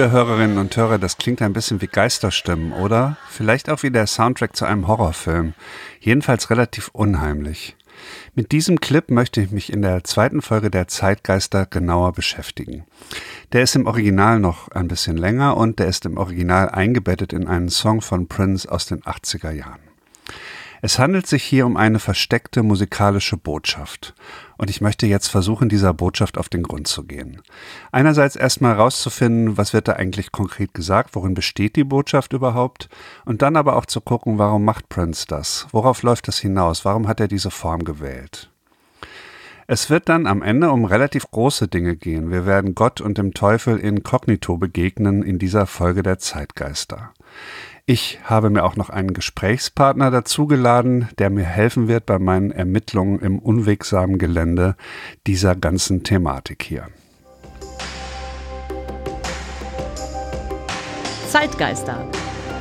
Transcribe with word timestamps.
Liebe 0.00 0.12
Hörerinnen 0.12 0.56
und 0.56 0.74
Hörer, 0.74 0.98
das 0.98 1.18
klingt 1.18 1.42
ein 1.42 1.52
bisschen 1.52 1.82
wie 1.82 1.86
Geisterstimmen, 1.86 2.72
oder? 2.72 3.18
Vielleicht 3.28 3.68
auch 3.68 3.82
wie 3.82 3.90
der 3.90 4.06
Soundtrack 4.06 4.56
zu 4.56 4.64
einem 4.64 4.88
Horrorfilm. 4.88 5.52
Jedenfalls 6.00 6.48
relativ 6.48 6.88
unheimlich. 6.94 7.76
Mit 8.34 8.50
diesem 8.50 8.80
Clip 8.80 9.10
möchte 9.10 9.42
ich 9.42 9.50
mich 9.50 9.70
in 9.70 9.82
der 9.82 10.02
zweiten 10.02 10.40
Folge 10.40 10.70
der 10.70 10.88
Zeitgeister 10.88 11.66
genauer 11.66 12.12
beschäftigen. 12.12 12.86
Der 13.52 13.60
ist 13.60 13.76
im 13.76 13.86
Original 13.86 14.40
noch 14.40 14.68
ein 14.70 14.88
bisschen 14.88 15.18
länger 15.18 15.58
und 15.58 15.78
der 15.78 15.88
ist 15.88 16.06
im 16.06 16.16
Original 16.16 16.70
eingebettet 16.70 17.34
in 17.34 17.46
einen 17.46 17.68
Song 17.68 18.00
von 18.00 18.26
Prince 18.26 18.72
aus 18.72 18.86
den 18.86 19.02
80er 19.02 19.50
Jahren. 19.50 19.89
Es 20.82 20.98
handelt 20.98 21.26
sich 21.26 21.42
hier 21.42 21.66
um 21.66 21.76
eine 21.76 21.98
versteckte 21.98 22.62
musikalische 22.62 23.36
Botschaft. 23.36 24.14
Und 24.56 24.70
ich 24.70 24.80
möchte 24.80 25.06
jetzt 25.06 25.28
versuchen, 25.28 25.68
dieser 25.68 25.92
Botschaft 25.94 26.38
auf 26.38 26.48
den 26.48 26.62
Grund 26.62 26.86
zu 26.86 27.04
gehen. 27.04 27.42
Einerseits 27.92 28.36
erstmal 28.36 28.76
herauszufinden, 28.76 29.56
was 29.56 29.72
wird 29.72 29.88
da 29.88 29.92
eigentlich 29.94 30.32
konkret 30.32 30.74
gesagt, 30.74 31.14
worin 31.14 31.34
besteht 31.34 31.76
die 31.76 31.84
Botschaft 31.84 32.32
überhaupt? 32.32 32.88
Und 33.24 33.42
dann 33.42 33.56
aber 33.56 33.76
auch 33.76 33.86
zu 33.86 34.00
gucken, 34.00 34.38
warum 34.38 34.64
macht 34.64 34.88
Prince 34.88 35.26
das? 35.26 35.66
Worauf 35.72 36.02
läuft 36.02 36.28
das 36.28 36.38
hinaus? 36.38 36.84
Warum 36.84 37.08
hat 37.08 37.20
er 37.20 37.28
diese 37.28 37.50
Form 37.50 37.84
gewählt? 37.84 38.50
Es 39.72 39.88
wird 39.88 40.08
dann 40.08 40.26
am 40.26 40.42
Ende 40.42 40.72
um 40.72 40.84
relativ 40.84 41.30
große 41.30 41.68
Dinge 41.68 41.94
gehen. 41.94 42.32
Wir 42.32 42.44
werden 42.44 42.74
Gott 42.74 43.00
und 43.00 43.18
dem 43.18 43.34
Teufel 43.34 43.78
inkognito 43.78 44.56
begegnen 44.56 45.22
in 45.22 45.38
dieser 45.38 45.66
Folge 45.66 46.02
der 46.02 46.18
Zeitgeister. 46.18 47.12
Ich 47.86 48.18
habe 48.24 48.50
mir 48.50 48.64
auch 48.64 48.76
noch 48.76 48.90
einen 48.90 49.12
Gesprächspartner 49.14 50.10
dazugeladen, 50.10 51.08
der 51.18 51.30
mir 51.30 51.44
helfen 51.44 51.88
wird 51.88 52.06
bei 52.06 52.18
meinen 52.18 52.50
Ermittlungen 52.50 53.20
im 53.20 53.38
unwegsamen 53.38 54.18
Gelände 54.18 54.76
dieser 55.26 55.56
ganzen 55.56 56.04
Thematik 56.04 56.62
hier. 56.62 56.88
Zeitgeister, 61.28 62.08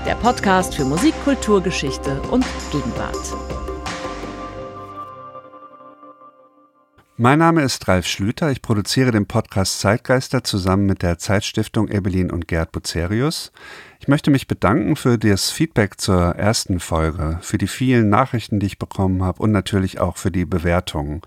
der 0.06 0.16
Podcast 0.16 0.75
für 0.75 0.86
Musik, 0.86 1.16
Kultur, 1.23 1.62
Geschichte 1.62 2.22
und 2.30 2.45
Gegenwart. 2.72 3.69
Mein 7.22 7.39
Name 7.39 7.64
ist 7.64 7.86
Ralf 7.89 8.08
Schlüter. 8.08 8.50
Ich 8.50 8.62
produziere 8.62 9.12
den 9.12 9.25
Podcast 9.25 9.81
Zeitgeister 9.81 10.42
zusammen 10.45 10.86
mit 10.86 11.02
der 11.02 11.17
Zeitstiftung 11.17 11.89
Ebelin 11.89 12.31
und 12.31 12.48
Gerd 12.48 12.72
Bucerius. 12.72 13.52
Ich 14.00 14.08
möchte 14.08 14.31
mich 14.31 14.48
bedanken 14.48 14.95
für 14.95 15.17
das 15.17 15.52
Feedback 15.52 16.00
zur 16.00 16.38
ersten 16.38 16.80
Folge, 16.80 17.38
für 17.42 17.58
die 17.58 17.67
vielen 17.67 18.08
Nachrichten, 18.08 18.62
die 18.62 18.67
ich 18.67 18.80
bekommen 18.80 19.22
habe 19.22 19.44
und 19.44 19.52
natürlich 19.52 20.00
auch 20.00 20.16
für 20.16 20.31
die 20.31 20.45
Bewertungen. 20.45 21.20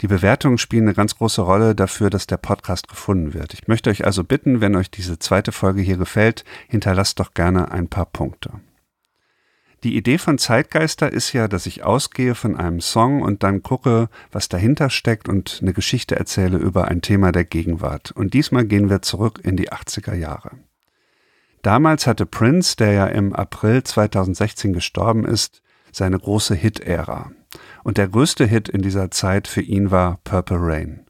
Die 0.00 0.08
Bewertungen 0.08 0.58
spielen 0.58 0.88
eine 0.88 0.94
ganz 0.94 1.14
große 1.14 1.42
Rolle 1.42 1.76
dafür, 1.76 2.10
dass 2.10 2.26
der 2.26 2.38
Podcast 2.38 2.88
gefunden 2.88 3.32
wird. 3.32 3.54
Ich 3.54 3.68
möchte 3.68 3.90
euch 3.90 4.04
also 4.04 4.24
bitten, 4.24 4.60
wenn 4.60 4.74
euch 4.74 4.90
diese 4.90 5.20
zweite 5.20 5.52
Folge 5.52 5.82
hier 5.82 5.98
gefällt, 5.98 6.44
hinterlasst 6.66 7.20
doch 7.20 7.32
gerne 7.34 7.70
ein 7.70 7.86
paar 7.86 8.06
Punkte. 8.06 8.54
Die 9.84 9.96
Idee 9.96 10.18
von 10.18 10.38
Zeitgeister 10.38 11.12
ist 11.12 11.32
ja, 11.32 11.46
dass 11.46 11.66
ich 11.66 11.84
ausgehe 11.84 12.34
von 12.34 12.56
einem 12.56 12.80
Song 12.80 13.22
und 13.22 13.44
dann 13.44 13.62
gucke, 13.62 14.08
was 14.32 14.48
dahinter 14.48 14.90
steckt 14.90 15.28
und 15.28 15.60
eine 15.62 15.72
Geschichte 15.72 16.16
erzähle 16.16 16.58
über 16.58 16.88
ein 16.88 17.00
Thema 17.00 17.30
der 17.30 17.44
Gegenwart. 17.44 18.10
Und 18.10 18.34
diesmal 18.34 18.64
gehen 18.64 18.90
wir 18.90 19.02
zurück 19.02 19.40
in 19.44 19.56
die 19.56 19.70
80er 19.70 20.14
Jahre. 20.14 20.50
Damals 21.62 22.08
hatte 22.08 22.26
Prince, 22.26 22.74
der 22.76 22.92
ja 22.92 23.06
im 23.06 23.32
April 23.32 23.84
2016 23.84 24.72
gestorben 24.72 25.24
ist, 25.24 25.62
seine 25.92 26.18
große 26.18 26.56
Hit-Ära. 26.56 27.30
Und 27.84 27.98
der 27.98 28.08
größte 28.08 28.46
Hit 28.46 28.68
in 28.68 28.82
dieser 28.82 29.12
Zeit 29.12 29.46
für 29.46 29.62
ihn 29.62 29.92
war 29.92 30.18
Purple 30.24 30.58
Rain. 30.60 31.04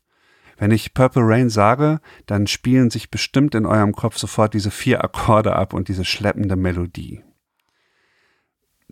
Wenn 0.59 0.73
ich 0.73 0.93
Purple 0.93 1.23
Rain 1.25 1.49
sage, 1.49 2.01
dann 2.27 2.47
spielen 2.47 2.91
sich 2.91 3.11
bestimmt 3.11 3.55
in 3.55 3.65
eurem 3.65 3.93
Kopf 3.93 4.19
sofort 4.19 4.53
diese 4.53 4.71
vier 4.71 5.03
Akkorde 5.03 5.57
ab 5.57 5.73
und 5.73 5.89
diese 5.89 6.05
schleppende 6.05 6.57
Melodie. 6.57 7.23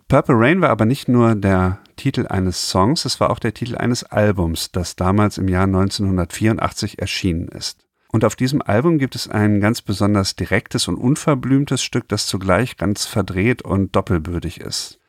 Purple 0.07 0.35
Rain 0.37 0.61
war 0.61 0.69
aber 0.69 0.85
nicht 0.85 1.09
nur 1.09 1.35
der 1.35 1.79
Titel 1.97 2.27
eines 2.27 2.69
Songs, 2.69 3.03
es 3.03 3.19
war 3.19 3.29
auch 3.29 3.39
der 3.39 3.53
Titel 3.53 3.75
eines 3.75 4.05
Albums, 4.05 4.71
das 4.71 4.95
damals 4.95 5.37
im 5.37 5.49
Jahr 5.49 5.65
1984 5.65 6.99
erschienen 6.99 7.49
ist. 7.49 7.85
Und 8.09 8.23
auf 8.23 8.37
diesem 8.37 8.61
Album 8.61 8.99
gibt 8.99 9.15
es 9.15 9.27
ein 9.27 9.59
ganz 9.59 9.81
besonders 9.81 10.37
direktes 10.37 10.87
und 10.87 10.95
unverblümtes 10.95 11.83
Stück, 11.83 12.07
das 12.07 12.25
zugleich 12.25 12.77
ganz 12.77 13.05
verdreht 13.05 13.63
und 13.63 13.97
doppelbödig 13.97 14.61
ist. 14.61 14.99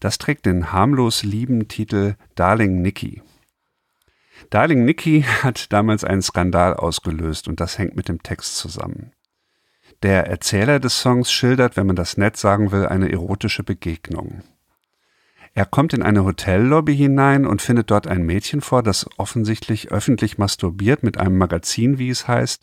Das 0.00 0.18
trägt 0.18 0.44
den 0.44 0.70
harmlos 0.70 1.22
lieben 1.22 1.68
Titel 1.68 2.16
Darling 2.34 2.82
Nikki. 2.82 3.22
Darling 4.50 4.84
Nikki 4.84 5.22
hat 5.42 5.72
damals 5.72 6.04
einen 6.04 6.20
Skandal 6.20 6.74
ausgelöst 6.74 7.48
und 7.48 7.58
das 7.58 7.78
hängt 7.78 7.96
mit 7.96 8.08
dem 8.08 8.22
Text 8.22 8.58
zusammen. 8.58 9.12
Der 10.02 10.26
Erzähler 10.26 10.80
des 10.80 10.98
Songs 10.98 11.30
schildert, 11.30 11.76
wenn 11.76 11.86
man 11.86 11.94
das 11.94 12.16
nett 12.16 12.36
sagen 12.36 12.72
will, 12.72 12.86
eine 12.86 13.12
erotische 13.12 13.62
Begegnung. 13.62 14.42
Er 15.54 15.64
kommt 15.64 15.92
in 15.92 16.02
eine 16.02 16.24
Hotellobby 16.24 16.96
hinein 16.96 17.46
und 17.46 17.62
findet 17.62 17.90
dort 17.90 18.08
ein 18.08 18.22
Mädchen 18.22 18.62
vor, 18.62 18.82
das 18.82 19.06
offensichtlich 19.18 19.92
öffentlich 19.92 20.38
masturbiert 20.38 21.02
mit 21.02 21.18
einem 21.18 21.38
Magazin, 21.38 21.98
wie 21.98 22.08
es 22.08 22.26
heißt. 22.26 22.62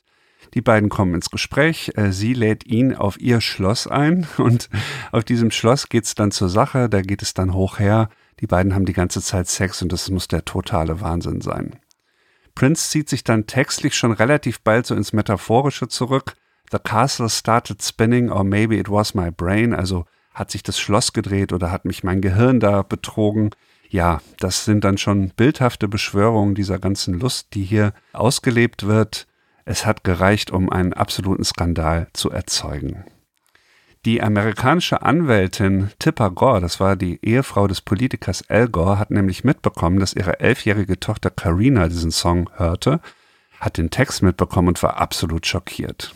Die 0.54 0.62
beiden 0.62 0.90
kommen 0.90 1.14
ins 1.14 1.30
Gespräch. 1.30 1.92
Äh, 1.96 2.12
sie 2.12 2.34
lädt 2.34 2.66
ihn 2.66 2.96
auf 2.96 3.20
ihr 3.20 3.40
Schloss 3.40 3.88
ein 3.88 4.28
und 4.38 4.70
auf 5.12 5.24
diesem 5.24 5.52
Schloss 5.52 5.88
geht's 5.88 6.16
dann 6.16 6.32
zur 6.32 6.50
Sache. 6.50 6.90
Da 6.90 7.02
geht 7.02 7.22
es 7.22 7.34
dann 7.34 7.54
hoch 7.54 7.80
her. 7.80 8.10
Die 8.40 8.48
beiden 8.48 8.74
haben 8.74 8.86
die 8.86 8.94
ganze 8.94 9.22
Zeit 9.22 9.48
Sex 9.48 9.82
und 9.82 9.92
das 9.94 10.10
muss 10.10 10.28
der 10.28 10.46
totale 10.46 11.00
Wahnsinn 11.02 11.42
sein. 11.42 11.76
Prince 12.56 12.90
zieht 12.90 13.08
sich 13.08 13.24
dann 13.24 13.48
textlich 13.48 13.96
schon 13.96 14.12
relativ 14.12 14.62
bald 14.62 14.86
so 14.86 14.96
ins 14.96 15.14
Metaphorische 15.14 15.88
zurück. 15.88 16.36
The 16.72 16.80
castle 16.80 17.30
started 17.30 17.82
spinning 17.82 18.30
or 18.30 18.44
maybe 18.44 18.78
it 18.78 18.90
was 18.90 19.14
my 19.14 19.32
brain. 19.32 19.74
Also 19.74 20.06
hat 20.34 20.52
sich 20.52 20.64
das 20.64 20.80
Schloss 20.80 21.14
gedreht 21.14 21.52
oder 21.52 21.72
hat 21.72 21.86
mich 21.86 22.04
mein 22.04 22.22
Gehirn 22.22 22.60
da 22.60 22.84
betrogen? 22.84 23.52
Ja, 23.90 24.22
das 24.40 24.66
sind 24.66 24.84
dann 24.84 24.98
schon 24.98 25.30
bildhafte 25.30 25.88
Beschwörungen 25.88 26.54
dieser 26.54 26.78
ganzen 26.78 27.20
Lust, 27.20 27.56
die 27.56 27.64
hier 27.64 27.94
ausgelebt 28.14 28.86
wird. 28.86 29.26
Es 29.66 29.86
hat 29.86 30.04
gereicht, 30.04 30.52
um 30.52 30.70
einen 30.70 30.94
absoluten 30.94 31.44
Skandal 31.44 32.08
zu 32.14 32.30
erzeugen. 32.30 33.04
Die 34.06 34.22
amerikanische 34.22 35.02
Anwältin 35.02 35.90
Tipper 36.00 36.30
Gore, 36.30 36.62
das 36.62 36.80
war 36.80 36.96
die 36.96 37.20
Ehefrau 37.22 37.68
des 37.68 37.82
Politikers 37.82 38.50
Al 38.50 38.70
Gore, 38.70 38.98
hat 38.98 39.12
nämlich 39.12 39.44
mitbekommen, 39.44 40.00
dass 40.00 40.14
ihre 40.14 40.40
elfjährige 40.40 41.00
Tochter 41.00 41.32
Karina 41.32 41.90
diesen 41.90 42.12
Song 42.12 42.50
hörte, 42.56 43.02
hat 43.60 43.78
den 43.78 43.90
Text 43.90 44.22
mitbekommen 44.24 44.70
und 44.70 44.82
war 44.84 45.02
absolut 45.02 45.46
schockiert. 45.46 46.16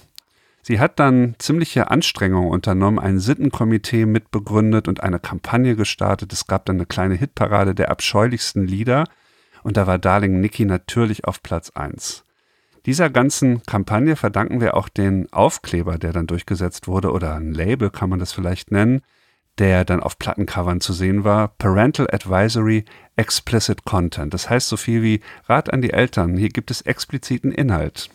Sie 0.66 0.80
hat 0.80 0.98
dann 0.98 1.36
ziemliche 1.40 1.92
Anstrengungen 1.92 2.50
unternommen, 2.50 2.98
ein 2.98 3.20
Sittenkomitee 3.20 4.06
mitbegründet 4.06 4.88
und 4.88 5.04
eine 5.04 5.20
Kampagne 5.20 5.76
gestartet. 5.76 6.32
Es 6.32 6.48
gab 6.48 6.66
dann 6.66 6.78
eine 6.78 6.86
kleine 6.86 7.16
Hitparade 7.16 7.76
der 7.76 7.92
abscheulichsten 7.92 8.66
Lieder 8.66 9.04
und 9.64 9.76
da 9.76 9.88
war 9.88 10.00
Darling 10.00 10.40
Nikki 10.40 10.64
natürlich 10.64 11.26
auf 11.26 11.44
Platz 11.44 11.72
eins. 11.72 12.24
Dieser 12.86 13.10
ganzen 13.10 13.64
Kampagne 13.64 14.16
verdanken 14.16 14.62
wir 14.62 14.76
auch 14.76 14.88
den 14.88 15.32
Aufkleber, 15.32 15.98
der 15.98 16.14
dann 16.14 16.28
durchgesetzt 16.28 16.88
wurde, 16.88 17.12
oder 17.12 17.36
ein 17.36 17.54
Label 17.54 17.90
kann 17.90 18.10
man 18.10 18.20
das 18.20 18.34
vielleicht 18.34 18.72
nennen, 18.72 19.02
der 19.58 19.86
dann 19.86 20.02
auf 20.02 20.18
Plattencovern 20.18 20.82
zu 20.82 20.94
sehen 20.94 21.24
war. 21.24 21.50
Parental 21.50 22.08
Advisory 22.12 22.86
Explicit 23.16 23.86
Content. 23.86 24.34
Das 24.34 24.50
heißt 24.50 24.68
so 24.68 24.78
viel 24.78 25.04
wie 25.04 25.22
Rat 25.48 25.72
an 25.72 25.82
die 25.82 25.92
Eltern, 25.92 26.38
hier 26.38 26.50
gibt 26.50 26.72
es 26.72 26.82
expliziten 26.82 27.52
Inhalt. 27.52 28.10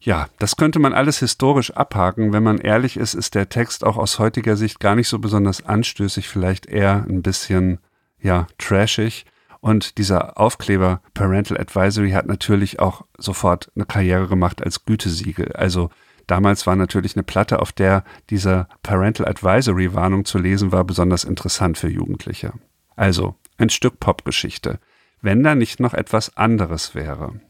Ja, 0.00 0.28
das 0.38 0.56
könnte 0.56 0.78
man 0.78 0.92
alles 0.92 1.18
historisch 1.18 1.72
abhaken. 1.72 2.32
Wenn 2.32 2.42
man 2.42 2.58
ehrlich 2.58 2.96
ist, 2.96 3.14
ist 3.14 3.34
der 3.34 3.48
Text 3.48 3.84
auch 3.84 3.96
aus 3.96 4.18
heutiger 4.18 4.56
Sicht 4.56 4.78
gar 4.78 4.94
nicht 4.94 5.08
so 5.08 5.18
besonders 5.18 5.64
anstößig, 5.66 6.28
vielleicht 6.28 6.66
eher 6.66 7.04
ein 7.08 7.22
bisschen, 7.22 7.78
ja, 8.20 8.46
trashig. 8.58 9.26
Und 9.60 9.98
dieser 9.98 10.38
Aufkleber 10.38 11.00
Parental 11.14 11.58
Advisory 11.58 12.12
hat 12.12 12.26
natürlich 12.26 12.78
auch 12.78 13.04
sofort 13.18 13.72
eine 13.74 13.86
Karriere 13.86 14.28
gemacht 14.28 14.62
als 14.62 14.84
Gütesiegel. 14.84 15.52
Also 15.54 15.90
damals 16.28 16.66
war 16.68 16.76
natürlich 16.76 17.16
eine 17.16 17.24
Platte, 17.24 17.60
auf 17.60 17.72
der 17.72 18.04
dieser 18.30 18.68
Parental 18.84 19.26
Advisory 19.26 19.94
Warnung 19.94 20.24
zu 20.24 20.38
lesen 20.38 20.70
war, 20.70 20.84
besonders 20.84 21.24
interessant 21.24 21.76
für 21.76 21.88
Jugendliche. 21.88 22.52
Also 22.94 23.34
ein 23.56 23.70
Stück 23.70 23.98
Popgeschichte. 23.98 24.78
Wenn 25.20 25.42
da 25.42 25.56
nicht 25.56 25.80
noch 25.80 25.94
etwas 25.94 26.36
anderes 26.36 26.94
wäre. 26.94 27.40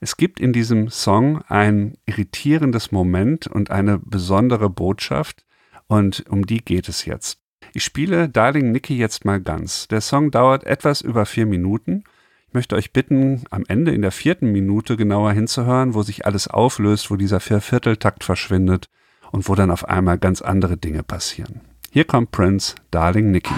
Es 0.00 0.16
gibt 0.16 0.40
in 0.40 0.52
diesem 0.52 0.88
Song 0.88 1.42
ein 1.48 1.96
irritierendes 2.06 2.92
Moment 2.92 3.46
und 3.46 3.70
eine 3.70 3.98
besondere 3.98 4.70
Botschaft 4.70 5.44
und 5.86 6.24
um 6.28 6.46
die 6.46 6.64
geht 6.64 6.88
es 6.88 7.04
jetzt. 7.04 7.40
Ich 7.74 7.84
spiele 7.84 8.28
Darling 8.28 8.72
Nikki 8.72 8.96
jetzt 8.96 9.24
mal 9.24 9.40
ganz. 9.40 9.88
Der 9.88 10.00
Song 10.00 10.30
dauert 10.30 10.64
etwas 10.64 11.00
über 11.00 11.26
vier 11.26 11.46
Minuten. 11.46 12.04
Ich 12.46 12.54
möchte 12.54 12.76
euch 12.76 12.92
bitten, 12.92 13.44
am 13.50 13.64
Ende 13.68 13.92
in 13.92 14.02
der 14.02 14.12
vierten 14.12 14.52
Minute 14.52 14.96
genauer 14.96 15.32
hinzuhören, 15.32 15.94
wo 15.94 16.02
sich 16.02 16.24
alles 16.24 16.48
auflöst, 16.48 17.10
wo 17.10 17.16
dieser 17.16 17.40
Viervierteltakt 17.40 18.24
verschwindet 18.24 18.88
und 19.32 19.48
wo 19.48 19.54
dann 19.54 19.70
auf 19.70 19.86
einmal 19.86 20.18
ganz 20.18 20.40
andere 20.40 20.76
Dinge 20.76 21.02
passieren. 21.02 21.60
Hier 21.90 22.04
kommt 22.04 22.30
Prince, 22.30 22.74
Darling 22.90 23.30
Nikki. 23.30 23.54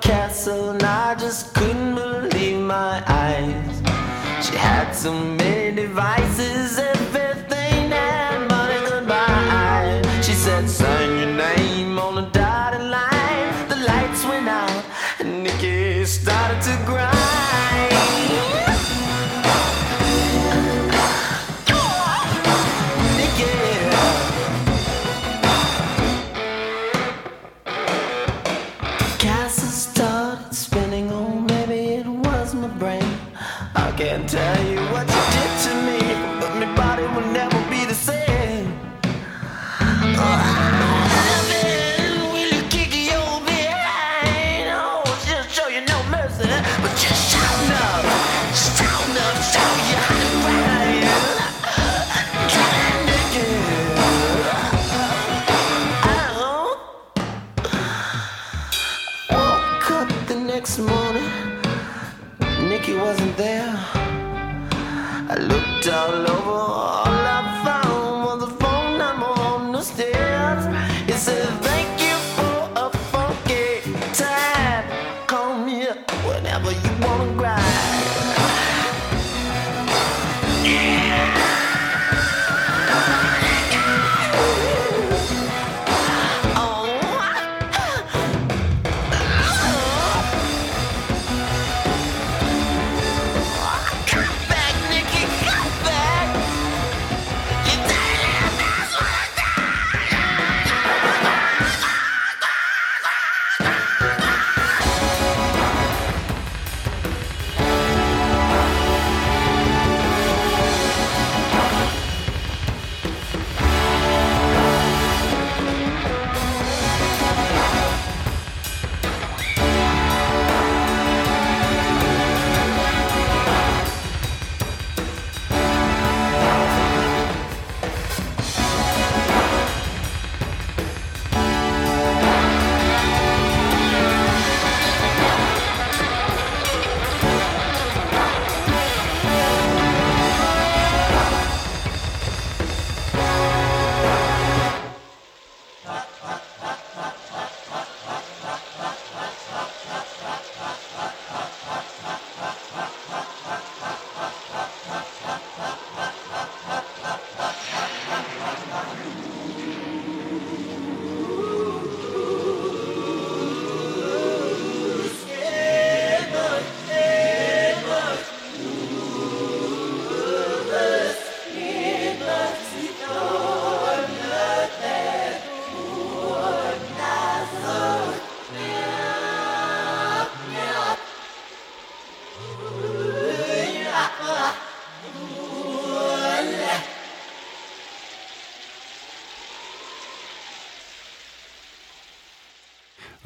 Castle 0.00 0.70
and 0.70 0.82
I 0.82 1.14
just 1.14 1.54
couldn't 1.54 1.94
believe 1.94 2.58
my 2.58 3.02
eyes. 3.06 3.82
She 4.44 4.56
had 4.56 4.92
so 4.92 5.12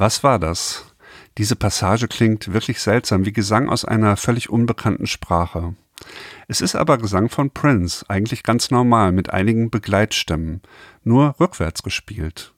Was 0.01 0.25
war 0.25 0.39
das? 0.39 0.87
Diese 1.37 1.57
Passage 1.57 2.09
klingt 2.09 2.55
wirklich 2.55 2.81
seltsam, 2.81 3.27
wie 3.27 3.35
Gesang 3.35 3.69
aus 3.69 3.85
einer 3.85 4.17
völlig 4.17 4.49
unbekannten 4.49 5.07
Sprache. 5.07 5.75
Es 6.49 6.63
ist 6.63 6.75
aber 6.75 6.97
Gesang 6.97 7.29
von 7.29 7.51
Prince, 7.51 8.07
eigentlich 8.09 8.43
ganz 8.43 8.71
normal, 8.71 9.13
mit 9.13 9.29
einigen 9.29 9.69
Begleitstimmen, 9.69 10.63
nur 11.05 11.35
rückwärts 11.39 11.83
gespielt. 11.83 12.55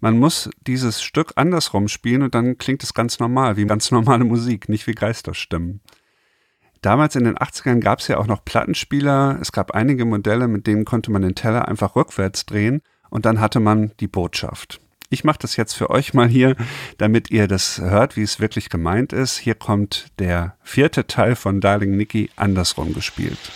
Man 0.00 0.18
muss 0.18 0.50
dieses 0.66 1.00
Stück 1.00 1.34
andersrum 1.36 1.86
spielen 1.86 2.22
und 2.22 2.34
dann 2.34 2.58
klingt 2.58 2.82
es 2.82 2.92
ganz 2.92 3.20
normal, 3.20 3.56
wie 3.56 3.66
ganz 3.66 3.92
normale 3.92 4.24
Musik, 4.24 4.68
nicht 4.68 4.88
wie 4.88 4.94
Geisterstimmen. 4.94 5.82
Damals 6.80 7.14
in 7.14 7.22
den 7.22 7.38
80ern 7.38 7.78
gab 7.78 8.00
es 8.00 8.08
ja 8.08 8.18
auch 8.18 8.26
noch 8.26 8.44
Plattenspieler, 8.44 9.38
es 9.40 9.52
gab 9.52 9.76
einige 9.76 10.06
Modelle, 10.06 10.48
mit 10.48 10.66
denen 10.66 10.84
konnte 10.84 11.12
man 11.12 11.22
den 11.22 11.36
Teller 11.36 11.68
einfach 11.68 11.94
rückwärts 11.94 12.46
drehen 12.46 12.82
und 13.10 13.26
dann 13.26 13.38
hatte 13.38 13.60
man 13.60 13.92
die 14.00 14.08
Botschaft. 14.08 14.80
Ich 15.12 15.24
mache 15.24 15.40
das 15.40 15.56
jetzt 15.56 15.72
für 15.74 15.90
euch 15.90 16.14
mal 16.14 16.28
hier, 16.28 16.54
damit 16.98 17.32
ihr 17.32 17.48
das 17.48 17.80
hört, 17.80 18.16
wie 18.16 18.22
es 18.22 18.38
wirklich 18.38 18.70
gemeint 18.70 19.12
ist. 19.12 19.38
Hier 19.38 19.56
kommt 19.56 20.06
der 20.20 20.54
vierte 20.62 21.08
Teil 21.08 21.34
von 21.34 21.60
Darling 21.60 21.96
Nikki 21.96 22.30
andersrum 22.36 22.94
gespielt. 22.94 23.50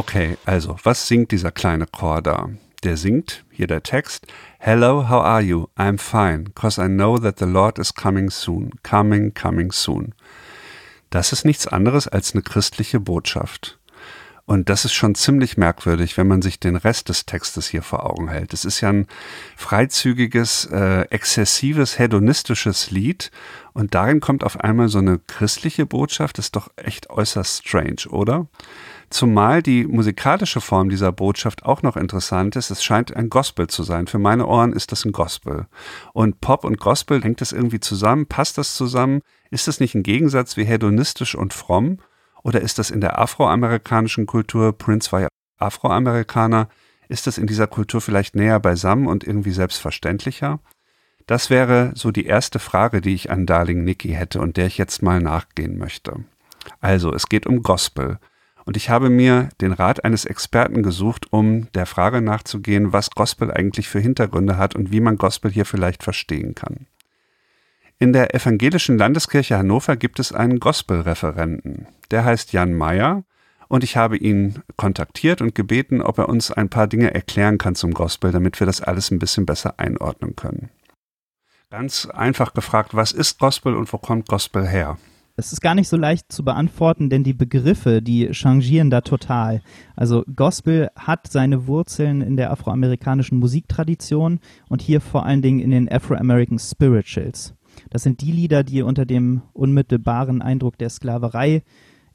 Okay, 0.00 0.38
also, 0.46 0.78
was 0.82 1.06
singt 1.06 1.30
dieser 1.30 1.52
kleine 1.52 1.86
Chor 1.86 2.22
da? 2.22 2.48
Der 2.84 2.96
singt, 2.96 3.44
hier 3.50 3.66
der 3.66 3.82
Text, 3.82 4.26
Hello, 4.58 5.10
how 5.10 5.22
are 5.22 5.42
you? 5.42 5.66
I'm 5.76 5.98
fine, 5.98 6.44
cause 6.54 6.82
I 6.82 6.88
know 6.88 7.18
that 7.18 7.38
the 7.38 7.44
Lord 7.44 7.78
is 7.78 7.94
coming 7.94 8.30
soon. 8.30 8.70
Coming, 8.82 9.34
coming 9.34 9.72
soon. 9.72 10.14
Das 11.10 11.34
ist 11.34 11.44
nichts 11.44 11.66
anderes 11.66 12.08
als 12.08 12.32
eine 12.32 12.40
christliche 12.40 12.98
Botschaft. 12.98 13.78
Und 14.46 14.70
das 14.70 14.86
ist 14.86 14.94
schon 14.94 15.14
ziemlich 15.14 15.58
merkwürdig, 15.58 16.16
wenn 16.16 16.26
man 16.26 16.40
sich 16.40 16.58
den 16.58 16.76
Rest 16.76 17.10
des 17.10 17.26
Textes 17.26 17.68
hier 17.68 17.82
vor 17.82 18.08
Augen 18.08 18.28
hält. 18.28 18.54
Es 18.54 18.64
ist 18.64 18.80
ja 18.80 18.88
ein 18.88 19.06
freizügiges, 19.54 20.64
äh, 20.72 21.02
exzessives, 21.10 21.98
hedonistisches 21.98 22.90
Lied 22.90 23.30
und 23.74 23.94
darin 23.94 24.20
kommt 24.20 24.44
auf 24.44 24.58
einmal 24.58 24.88
so 24.88 24.98
eine 24.98 25.18
christliche 25.18 25.84
Botschaft. 25.84 26.38
Das 26.38 26.46
ist 26.46 26.56
doch 26.56 26.70
echt 26.76 27.10
äußerst 27.10 27.68
strange, 27.68 28.08
oder? 28.08 28.48
Zumal 29.10 29.60
die 29.60 29.84
musikalische 29.86 30.60
Form 30.60 30.88
dieser 30.88 31.10
Botschaft 31.10 31.64
auch 31.64 31.82
noch 31.82 31.96
interessant 31.96 32.54
ist. 32.54 32.70
Es 32.70 32.84
scheint 32.84 33.14
ein 33.14 33.28
Gospel 33.28 33.66
zu 33.66 33.82
sein. 33.82 34.06
Für 34.06 34.20
meine 34.20 34.46
Ohren 34.46 34.72
ist 34.72 34.92
das 34.92 35.04
ein 35.04 35.10
Gospel. 35.10 35.66
Und 36.12 36.40
Pop 36.40 36.62
und 36.62 36.78
Gospel, 36.78 37.20
hängt 37.20 37.40
das 37.40 37.50
irgendwie 37.50 37.80
zusammen? 37.80 38.26
Passt 38.26 38.56
das 38.56 38.76
zusammen? 38.76 39.20
Ist 39.50 39.66
das 39.66 39.80
nicht 39.80 39.96
ein 39.96 40.04
Gegensatz 40.04 40.56
wie 40.56 40.64
hedonistisch 40.64 41.34
und 41.34 41.52
fromm? 41.52 41.98
Oder 42.44 42.60
ist 42.60 42.78
das 42.78 42.90
in 42.90 43.00
der 43.00 43.18
afroamerikanischen 43.18 44.26
Kultur, 44.26 44.72
Prince 44.72 45.10
war 45.10 45.22
ja 45.22 45.28
Afroamerikaner, 45.58 46.68
ist 47.08 47.26
das 47.26 47.36
in 47.36 47.48
dieser 47.48 47.66
Kultur 47.66 48.00
vielleicht 48.00 48.36
näher 48.36 48.60
beisammen 48.60 49.08
und 49.08 49.24
irgendwie 49.24 49.50
selbstverständlicher? 49.50 50.60
Das 51.26 51.50
wäre 51.50 51.92
so 51.94 52.12
die 52.12 52.26
erste 52.26 52.60
Frage, 52.60 53.00
die 53.00 53.14
ich 53.14 53.30
an 53.30 53.44
Darling 53.44 53.82
Nikki 53.82 54.10
hätte 54.10 54.40
und 54.40 54.56
der 54.56 54.66
ich 54.66 54.78
jetzt 54.78 55.02
mal 55.02 55.20
nachgehen 55.20 55.78
möchte. 55.78 56.24
Also, 56.80 57.12
es 57.12 57.28
geht 57.28 57.46
um 57.46 57.62
Gospel. 57.62 58.18
Und 58.64 58.76
ich 58.76 58.90
habe 58.90 59.10
mir 59.10 59.48
den 59.60 59.72
Rat 59.72 60.04
eines 60.04 60.24
Experten 60.24 60.82
gesucht, 60.82 61.32
um 61.32 61.70
der 61.72 61.86
Frage 61.86 62.20
nachzugehen, 62.20 62.92
was 62.92 63.10
Gospel 63.10 63.50
eigentlich 63.50 63.88
für 63.88 64.00
Hintergründe 64.00 64.58
hat 64.58 64.76
und 64.76 64.92
wie 64.92 65.00
man 65.00 65.16
Gospel 65.16 65.50
hier 65.50 65.64
vielleicht 65.64 66.02
verstehen 66.02 66.54
kann. 66.54 66.86
In 67.98 68.12
der 68.12 68.34
Evangelischen 68.34 68.96
Landeskirche 68.96 69.58
Hannover 69.58 69.96
gibt 69.96 70.20
es 70.20 70.32
einen 70.32 70.58
Gospel-Referenten. 70.58 71.86
Der 72.10 72.24
heißt 72.24 72.52
Jan 72.52 72.72
Meyer 72.72 73.24
und 73.68 73.84
ich 73.84 73.96
habe 73.96 74.16
ihn 74.16 74.62
kontaktiert 74.76 75.42
und 75.42 75.54
gebeten, 75.54 76.00
ob 76.00 76.18
er 76.18 76.28
uns 76.28 76.50
ein 76.50 76.70
paar 76.70 76.86
Dinge 76.86 77.12
erklären 77.14 77.58
kann 77.58 77.74
zum 77.74 77.92
Gospel, 77.92 78.32
damit 78.32 78.58
wir 78.58 78.66
das 78.66 78.80
alles 78.80 79.10
ein 79.10 79.18
bisschen 79.18 79.46
besser 79.46 79.74
einordnen 79.78 80.34
können. 80.34 80.70
Ganz 81.70 82.06
einfach 82.06 82.52
gefragt, 82.52 82.94
was 82.94 83.12
ist 83.12 83.38
Gospel 83.38 83.76
und 83.76 83.92
wo 83.92 83.98
kommt 83.98 84.28
Gospel 84.28 84.66
her? 84.66 84.96
Es 85.40 85.54
ist 85.54 85.62
gar 85.62 85.74
nicht 85.74 85.88
so 85.88 85.96
leicht 85.96 86.30
zu 86.30 86.44
beantworten, 86.44 87.08
denn 87.08 87.24
die 87.24 87.32
Begriffe, 87.32 88.02
die 88.02 88.28
changieren 88.32 88.90
da 88.90 89.00
total. 89.00 89.62
Also 89.96 90.22
Gospel 90.36 90.90
hat 90.96 91.28
seine 91.28 91.66
Wurzeln 91.66 92.20
in 92.20 92.36
der 92.36 92.50
afroamerikanischen 92.50 93.38
Musiktradition 93.38 94.40
und 94.68 94.82
hier 94.82 95.00
vor 95.00 95.24
allen 95.24 95.40
Dingen 95.40 95.60
in 95.60 95.70
den 95.70 95.90
Afro-American 95.90 96.58
Spirituals. 96.58 97.54
Das 97.88 98.02
sind 98.02 98.20
die 98.20 98.32
Lieder, 98.32 98.64
die 98.64 98.82
unter 98.82 99.06
dem 99.06 99.40
unmittelbaren 99.54 100.42
Eindruck 100.42 100.76
der 100.76 100.90
Sklaverei 100.90 101.62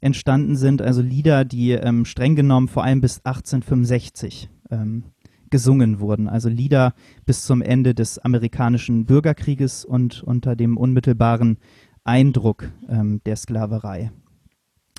entstanden 0.00 0.54
sind, 0.54 0.80
also 0.80 1.02
Lieder, 1.02 1.44
die 1.44 1.72
ähm, 1.72 2.04
streng 2.04 2.36
genommen 2.36 2.68
vor 2.68 2.84
allem 2.84 3.00
bis 3.00 3.24
1865 3.24 4.50
ähm, 4.70 5.02
gesungen 5.50 6.00
wurden, 6.00 6.28
also 6.28 6.48
Lieder 6.48 6.94
bis 7.24 7.44
zum 7.44 7.62
Ende 7.62 7.94
des 7.94 8.18
amerikanischen 8.18 9.06
Bürgerkrieges 9.06 9.84
und 9.84 10.22
unter 10.22 10.54
dem 10.54 10.76
unmittelbaren 10.76 11.58
Eindruck 12.06 12.70
ähm, 12.88 13.20
der 13.26 13.36
Sklaverei. 13.36 14.10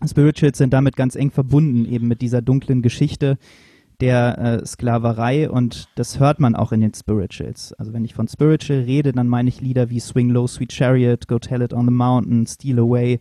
Spirituals 0.06 0.58
sind 0.58 0.74
damit 0.74 0.96
ganz 0.96 1.16
eng 1.16 1.32
verbunden, 1.32 1.86
eben 1.86 2.08
mit 2.08 2.22
dieser 2.22 2.42
dunklen 2.42 2.82
Geschichte 2.82 3.38
der 4.00 4.38
äh, 4.38 4.66
Sklaverei 4.66 5.50
und 5.50 5.90
das 5.96 6.20
hört 6.20 6.40
man 6.40 6.56
auch 6.56 6.72
in 6.72 6.82
den 6.82 6.94
Spirituals. 6.94 7.74
Also 7.74 7.94
wenn 7.94 8.06
ich 8.06 8.14
von 8.14 8.28
Spiritual 8.28 8.82
rede, 8.82 9.12
dann 9.12 9.28
meine 9.28 9.50
ich 9.50 9.60
Lieder 9.60 9.90
wie 9.90 10.00
Swing 10.00 10.30
Low, 10.30 10.46
Sweet 10.46 10.72
Chariot, 10.72 11.28
Go 11.28 11.40
Tell 11.40 11.64
It 11.64 11.74
on 11.74 11.86
the 11.86 11.92
Mountain, 11.92 12.46
Steal 12.46 12.78
Away, 12.78 13.20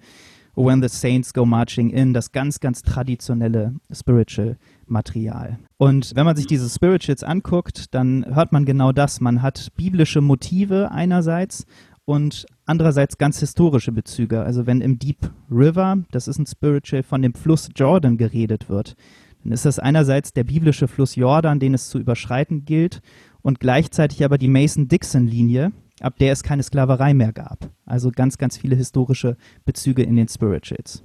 When 0.55 0.83
the 0.83 0.89
Saints 0.89 1.33
Go 1.35 1.45
Marching 1.45 1.91
In, 1.91 2.15
das 2.15 2.33
ganz, 2.33 2.61
ganz 2.61 2.83
traditionelle 2.83 3.75
Spiritual-Material. 3.93 5.59
Und 5.77 6.13
wenn 6.15 6.25
man 6.25 6.35
sich 6.35 6.47
diese 6.47 6.69
Spirituals 6.71 7.23
anguckt, 7.23 7.95
dann 7.95 8.25
hört 8.35 8.53
man 8.53 8.65
genau 8.65 8.93
das. 8.93 9.21
Man 9.21 9.43
hat 9.43 9.69
biblische 9.77 10.23
Motive 10.23 10.91
einerseits 10.91 11.67
und 12.07 12.47
andererseits 12.65 13.19
ganz 13.19 13.41
historische 13.41 13.93
Bezüge. 13.93 14.41
Also 14.41 14.67
wenn 14.67 14.81
im 14.81 14.99
Deep 14.99 15.31
River, 15.51 15.99
das 16.13 16.29
ist 16.29 16.39
ein 16.39 16.47
Spiritual, 16.47 17.03
von 17.03 17.21
dem 17.21 17.35
Fluss 17.35 17.69
Jordan 17.77 18.17
geredet 18.17 18.71
wird, 18.71 18.97
dann 19.43 19.53
ist 19.53 19.67
das 19.67 19.79
einerseits 19.79 20.33
der 20.33 20.45
biblische 20.45 20.89
Fluss 20.89 21.17
Jordan, 21.17 21.61
den 21.61 21.75
es 21.75 21.91
zu 21.91 21.99
überschreiten 21.99 22.65
gilt, 22.65 23.03
und 23.43 23.61
gleichzeitig 23.61 24.25
aber 24.25 24.39
die 24.39 24.49
Mason-Dixon-Linie, 24.49 25.73
ab 26.01 26.19
der 26.19 26.33
es 26.33 26.43
keine 26.43 26.63
Sklaverei 26.63 27.15
mehr 27.15 27.33
gab. 27.33 27.71
Also 27.85 28.11
ganz, 28.11 28.39
ganz 28.39 28.57
viele 28.57 28.75
historische 28.75 29.37
Bezüge 29.65 30.03
in 30.03 30.17
den 30.17 30.29
Spirituals. 30.29 31.05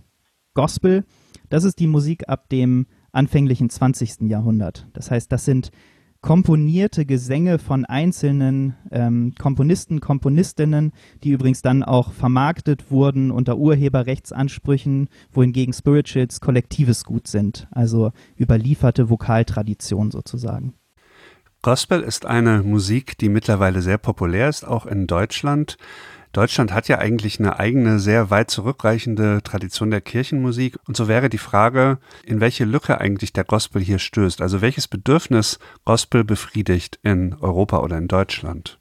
Gospel, 0.53 1.03
das 1.49 1.63
ist 1.63 1.79
die 1.79 1.87
Musik 1.87 2.29
ab 2.29 2.49
dem 2.49 2.87
anfänglichen 3.11 3.69
20. 3.69 4.21
Jahrhundert. 4.29 4.87
Das 4.93 5.11
heißt, 5.11 5.31
das 5.31 5.45
sind 5.45 5.71
komponierte 6.21 7.05
Gesänge 7.05 7.57
von 7.57 7.83
einzelnen 7.83 8.75
ähm, 8.91 9.33
Komponisten, 9.39 9.99
Komponistinnen, 9.99 10.93
die 11.23 11.31
übrigens 11.31 11.63
dann 11.63 11.83
auch 11.83 12.11
vermarktet 12.11 12.91
wurden 12.91 13.31
unter 13.31 13.57
Urheberrechtsansprüchen, 13.57 15.09
wohingegen 15.31 15.73
Spirituals 15.73 16.39
kollektives 16.39 17.03
Gut 17.03 17.27
sind, 17.27 17.67
also 17.71 18.11
überlieferte 18.39 19.09
Vokaltradition 19.09 20.11
sozusagen. 20.11 20.75
Gospel 21.63 22.01
ist 22.01 22.25
eine 22.25 22.63
Musik, 22.63 23.17
die 23.19 23.29
mittlerweile 23.29 23.81
sehr 23.81 23.99
populär 23.99 24.49
ist, 24.49 24.65
auch 24.67 24.85
in 24.85 25.05
Deutschland. 25.05 25.77
Deutschland 26.31 26.71
hat 26.71 26.87
ja 26.87 26.97
eigentlich 26.97 27.39
eine 27.39 27.59
eigene, 27.59 27.99
sehr 27.99 28.29
weit 28.29 28.49
zurückreichende 28.49 29.41
Tradition 29.43 29.91
der 29.91 30.01
Kirchenmusik. 30.01 30.77
Und 30.87 30.95
so 30.95 31.07
wäre 31.07 31.29
die 31.29 31.37
Frage, 31.37 31.99
in 32.25 32.39
welche 32.39 32.65
Lücke 32.65 33.01
eigentlich 33.01 33.33
der 33.33 33.43
Gospel 33.43 33.81
hier 33.81 33.99
stößt. 33.99 34.41
Also 34.41 34.61
welches 34.61 34.87
Bedürfnis 34.87 35.59
Gospel 35.83 36.23
befriedigt 36.23 36.99
in 37.03 37.33
Europa 37.33 37.79
oder 37.79 37.97
in 37.97 38.07
Deutschland. 38.07 38.79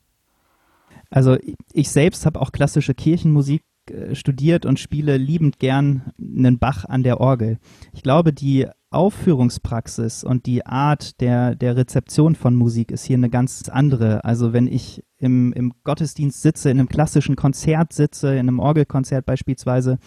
Also 1.10 1.36
ich 1.72 1.90
selbst 1.90 2.24
habe 2.24 2.40
auch 2.40 2.52
klassische 2.52 2.94
Kirchenmusik 2.94 3.62
äh, 3.90 4.14
studiert 4.14 4.64
und 4.64 4.78
spiele 4.78 5.16
liebend 5.16 5.58
gern 5.58 6.12
einen 6.18 6.58
Bach 6.58 6.84
an 6.84 7.02
der 7.02 7.20
Orgel. 7.20 7.58
Ich 7.92 8.02
glaube, 8.02 8.32
die 8.32 8.68
Aufführungspraxis 8.90 10.24
und 10.24 10.46
die 10.46 10.66
Art 10.66 11.20
der, 11.20 11.54
der 11.54 11.76
Rezeption 11.76 12.34
von 12.34 12.56
Musik 12.56 12.90
ist 12.90 13.04
hier 13.04 13.16
eine 13.16 13.30
ganz 13.30 13.68
andere. 13.68 14.24
Also 14.24 14.52
wenn 14.52 14.66
ich 14.66 15.04
im, 15.16 15.52
im 15.52 15.72
Gottesdienst 15.84 16.42
sitze, 16.42 16.70
in 16.70 16.78
einem 16.78 16.88
klassischen 16.88 17.36
Konzert 17.36 17.92
sitze, 17.92 18.32
in 18.32 18.40
einem 18.40 18.58
Orgelkonzert 18.58 19.26
beispielsweise, 19.26 19.98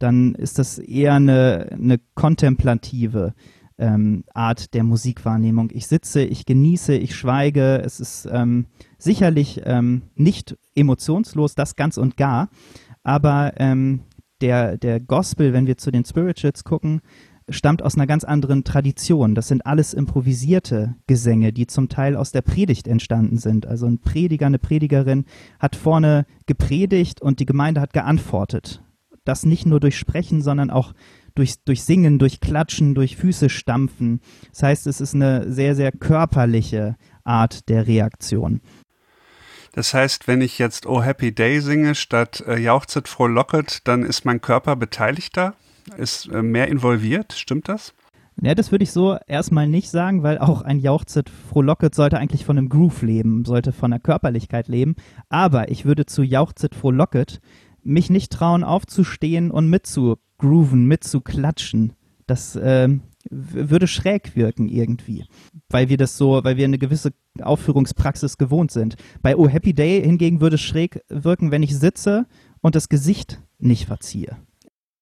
dann 0.00 0.34
ist 0.34 0.58
das 0.58 0.78
eher 0.78 1.14
eine, 1.14 1.68
eine 1.70 2.00
kontemplative 2.14 3.34
ähm, 3.78 4.24
Art 4.34 4.74
der 4.74 4.82
Musikwahrnehmung. 4.82 5.70
Ich 5.72 5.86
sitze, 5.86 6.24
ich 6.24 6.44
genieße, 6.44 6.94
ich 6.94 7.14
schweige. 7.14 7.80
Es 7.84 8.00
ist 8.00 8.28
ähm, 8.30 8.66
sicherlich 8.98 9.62
ähm, 9.64 10.02
nicht 10.16 10.56
emotionslos, 10.74 11.54
das 11.54 11.76
ganz 11.76 11.96
und 11.96 12.16
gar. 12.16 12.48
Aber 13.04 13.52
ähm, 13.56 14.02
der, 14.40 14.76
der 14.76 15.00
Gospel, 15.00 15.52
wenn 15.52 15.66
wir 15.66 15.76
zu 15.76 15.90
den 15.90 16.04
Spirituals 16.04 16.64
gucken, 16.64 17.00
stammt 17.48 17.82
aus 17.82 17.96
einer 17.96 18.06
ganz 18.06 18.24
anderen 18.24 18.64
Tradition. 18.64 19.34
Das 19.34 19.48
sind 19.48 19.66
alles 19.66 19.94
improvisierte 19.94 20.94
Gesänge, 21.06 21.52
die 21.52 21.66
zum 21.66 21.88
Teil 21.88 22.16
aus 22.16 22.32
der 22.32 22.42
Predigt 22.42 22.86
entstanden 22.86 23.38
sind. 23.38 23.66
Also 23.66 23.86
ein 23.86 24.00
Prediger, 24.00 24.46
eine 24.46 24.58
Predigerin 24.58 25.24
hat 25.58 25.76
vorne 25.76 26.26
gepredigt 26.46 27.20
und 27.20 27.40
die 27.40 27.46
Gemeinde 27.46 27.80
hat 27.80 27.92
geantwortet. 27.92 28.82
Das 29.24 29.44
nicht 29.44 29.66
nur 29.66 29.80
durch 29.80 29.98
Sprechen, 29.98 30.42
sondern 30.42 30.70
auch 30.70 30.92
durch, 31.34 31.62
durch 31.64 31.84
Singen, 31.84 32.18
durch 32.18 32.40
Klatschen, 32.40 32.94
durch 32.94 33.16
Füße 33.16 33.48
stampfen. 33.48 34.20
Das 34.50 34.62
heißt, 34.62 34.86
es 34.86 35.00
ist 35.00 35.14
eine 35.14 35.50
sehr, 35.52 35.74
sehr 35.74 35.92
körperliche 35.92 36.96
Art 37.24 37.68
der 37.68 37.86
Reaktion. 37.86 38.60
Das 39.72 39.94
heißt, 39.94 40.28
wenn 40.28 40.42
ich 40.42 40.58
jetzt 40.58 40.86
Oh 40.86 41.02
Happy 41.02 41.34
Day 41.34 41.60
singe 41.60 41.94
statt 41.94 42.44
äh, 42.46 42.58
Jauchzet 42.58 43.08
frohlocket, 43.08 43.86
dann 43.88 44.02
ist 44.02 44.24
mein 44.24 44.42
Körper 44.42 44.76
beteiligter? 44.76 45.54
Ist 45.96 46.28
äh, 46.28 46.42
mehr 46.42 46.68
involviert. 46.68 47.32
Stimmt 47.32 47.68
das? 47.68 47.94
Ja, 48.40 48.54
das 48.54 48.72
würde 48.72 48.82
ich 48.82 48.92
so 48.92 49.18
erstmal 49.26 49.68
nicht 49.68 49.90
sagen, 49.90 50.22
weil 50.22 50.38
auch 50.38 50.62
ein 50.62 50.78
Jauchzit 50.78 51.28
Frohlocket 51.28 51.94
sollte 51.94 52.18
eigentlich 52.18 52.44
von 52.44 52.56
einem 52.56 52.68
Groove 52.68 53.02
leben, 53.02 53.44
sollte 53.44 53.72
von 53.72 53.90
der 53.90 54.00
Körperlichkeit 54.00 54.68
leben. 54.68 54.96
Aber 55.28 55.70
ich 55.70 55.84
würde 55.84 56.06
zu 56.06 56.22
Jauchzit 56.22 56.74
Frohlocket 56.74 57.40
mich 57.82 58.10
nicht 58.10 58.32
trauen, 58.32 58.64
aufzustehen 58.64 59.50
und 59.50 59.68
mitzugrooven, 59.68 60.86
mitzuklatschen. 60.86 61.92
Das 62.26 62.56
äh, 62.56 62.88
würde 63.30 63.86
schräg 63.86 64.34
wirken 64.36 64.68
irgendwie, 64.68 65.26
weil 65.68 65.88
wir 65.88 65.96
das 65.96 66.16
so, 66.16 66.42
weil 66.42 66.56
wir 66.56 66.64
eine 66.64 66.78
gewisse 66.78 67.12
Aufführungspraxis 67.40 68.38
gewohnt 68.38 68.70
sind. 68.70 68.96
Bei 69.20 69.36
Oh 69.36 69.48
Happy 69.48 69.74
Day 69.74 70.02
hingegen 70.02 70.40
würde 70.40 70.56
es 70.56 70.62
schräg 70.62 71.02
wirken, 71.08 71.50
wenn 71.50 71.62
ich 71.62 71.76
sitze 71.78 72.26
und 72.60 72.74
das 72.74 72.88
Gesicht 72.88 73.40
nicht 73.58 73.86
verziehe. 73.86 74.36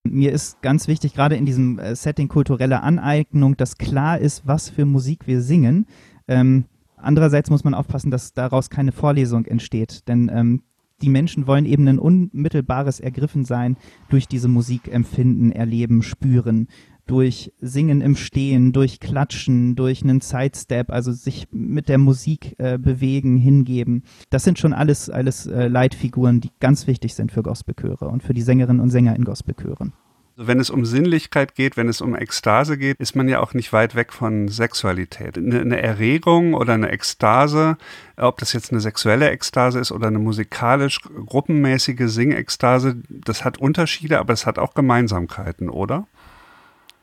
Mir 0.05 0.33
ist 0.33 0.63
ganz 0.63 0.89
wichtig, 0.89 1.13
gerade 1.13 1.37
in 1.37 1.45
diesem 1.45 1.79
äh, 1.79 1.95
Setting 1.95 2.29
kulturelle 2.29 2.83
Aneignung, 2.83 3.57
dass 3.57 3.77
klar 3.77 4.19
ist, 4.19 4.47
was 4.47 4.71
für 4.71 4.87
Musik 4.87 5.27
wir 5.27 5.43
singen. 5.43 5.87
Ähm, 6.27 6.65
andererseits 6.97 7.51
muss 7.51 7.65
man 7.65 7.75
aufpassen, 7.75 8.11
dass 8.11 8.33
daraus 8.33 8.71
keine 8.71 8.93
Vorlesung 8.93 9.45
entsteht, 9.45 10.09
denn 10.09 10.31
ähm, 10.33 10.63
die 11.03 11.11
Menschen 11.11 11.47
wollen 11.47 11.67
eben 11.67 11.87
ein 11.89 11.99
unmittelbares 11.99 13.01
Ergriffensein 13.01 13.77
durch 14.09 14.27
diese 14.27 14.49
Musik 14.49 14.89
empfinden, 14.93 15.53
erleben, 15.53 16.03
spüren 16.03 16.69
durch 17.11 17.53
Singen 17.61 18.01
im 18.01 18.15
Stehen, 18.15 18.73
durch 18.73 19.01
Klatschen, 19.01 19.75
durch 19.75 20.05
einen 20.05 20.21
Sidestep, 20.21 20.91
also 20.91 21.11
sich 21.11 21.49
mit 21.51 21.89
der 21.89 21.99
Musik 21.99 22.55
äh, 22.59 22.79
bewegen, 22.79 23.37
hingeben. 23.37 24.05
Das 24.31 24.45
sind 24.45 24.61
schon 24.61 24.73
alles, 24.73 25.11
alles 25.11 25.47
äh, 25.47 25.67
Leitfiguren, 25.67 26.41
die 26.41 26.51
ganz 26.61 26.87
wichtig 26.87 27.17
sind 27.17 27.33
für 27.33 27.43
Gospelchöre 27.43 28.07
und 28.07 28.23
für 28.23 28.33
die 28.33 28.43
Sängerinnen 28.43 28.81
und 28.81 28.91
Sänger 28.91 29.17
in 29.17 29.25
Gospelchören. 29.25 29.93
Also 30.37 30.47
wenn 30.47 30.61
es 30.61 30.71
um 30.71 30.85
Sinnlichkeit 30.87 31.57
geht, 31.57 31.77
wenn 31.77 31.89
es 31.89 32.01
um 32.01 32.15
Ekstase 32.15 32.79
geht, 32.79 32.97
ist 32.99 33.17
man 33.17 33.29
ja 33.29 33.41
auch 33.41 33.55
nicht 33.55 33.73
weit 33.73 33.97
weg 33.97 34.13
von 34.13 34.47
Sexualität. 34.47 35.37
Eine, 35.37 35.61
eine, 35.61 35.83
Erregung 35.83 36.55
oder 36.55 36.75
eine 36.75 36.91
Ekstase, 36.91 37.77
ob 38.17 38.39
das 38.39 38.53
jetzt 38.53 38.71
eine 38.71 38.81
sexuelle 38.81 39.31
Ekstase 39.31 39.81
ist 39.81 39.91
oder 39.91 40.07
eine 40.07 40.21
musikalisch 40.21 41.01
gruppenmäßige 41.27 42.05
Singekstase, 42.07 43.03
das 43.09 43.45
hat 43.45 43.59
Unterschiede, 43.59 44.21
aber 44.21 44.33
es 44.33 44.47
hat 44.47 44.61
auch 44.61 44.75
Gemeinsamkeiten, 44.75 45.69
oder? 45.69 46.07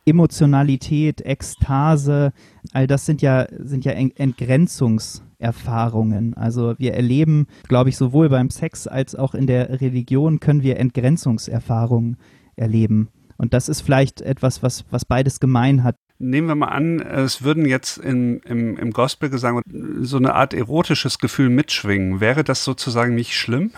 Emotionalität, 0.08 1.22
Ekstase, 1.22 2.34
all 2.74 2.88
das 2.88 3.06
sind 3.06 3.22
ja, 3.22 3.46
sind 3.60 3.86
ja 3.86 3.92
Entgrenzungserfahrungen. 3.92 6.34
Also 6.36 6.74
wir 6.78 6.94
erleben, 6.94 7.48
glaube 7.68 7.90
ich, 7.90 7.98
sowohl 7.98 8.30
beim 8.30 8.50
Sex 8.50 8.88
als 8.88 9.14
auch 9.16 9.36
in 9.36 9.48
der 9.48 9.82
Religion 9.82 10.40
können 10.40 10.64
wir 10.64 10.80
Entgrenzungserfahrungen 10.80 12.16
erleben. 12.56 13.10
Und 13.38 13.54
das 13.54 13.68
ist 13.70 13.82
vielleicht 13.82 14.22
etwas, 14.22 14.64
was, 14.64 14.86
was 14.90 15.06
beides 15.06 15.40
gemein 15.40 15.84
hat. 15.84 15.96
Nehmen 16.20 16.48
wir 16.48 16.56
mal 16.56 16.70
an, 16.70 17.00
es 17.00 17.44
würden 17.44 17.66
jetzt 17.66 17.98
in, 17.98 18.40
im, 18.40 18.76
im 18.78 18.90
Gospelgesang 18.92 19.62
so 20.02 20.18
eine 20.18 20.34
Art 20.34 20.56
erotisches 20.56 21.20
Gefühl 21.20 21.50
mitschwingen. 21.50 22.20
Wäre 22.20 22.44
das 22.44 22.64
sozusagen 22.64 23.14
nicht 23.14 23.36
schlimm? 23.36 23.70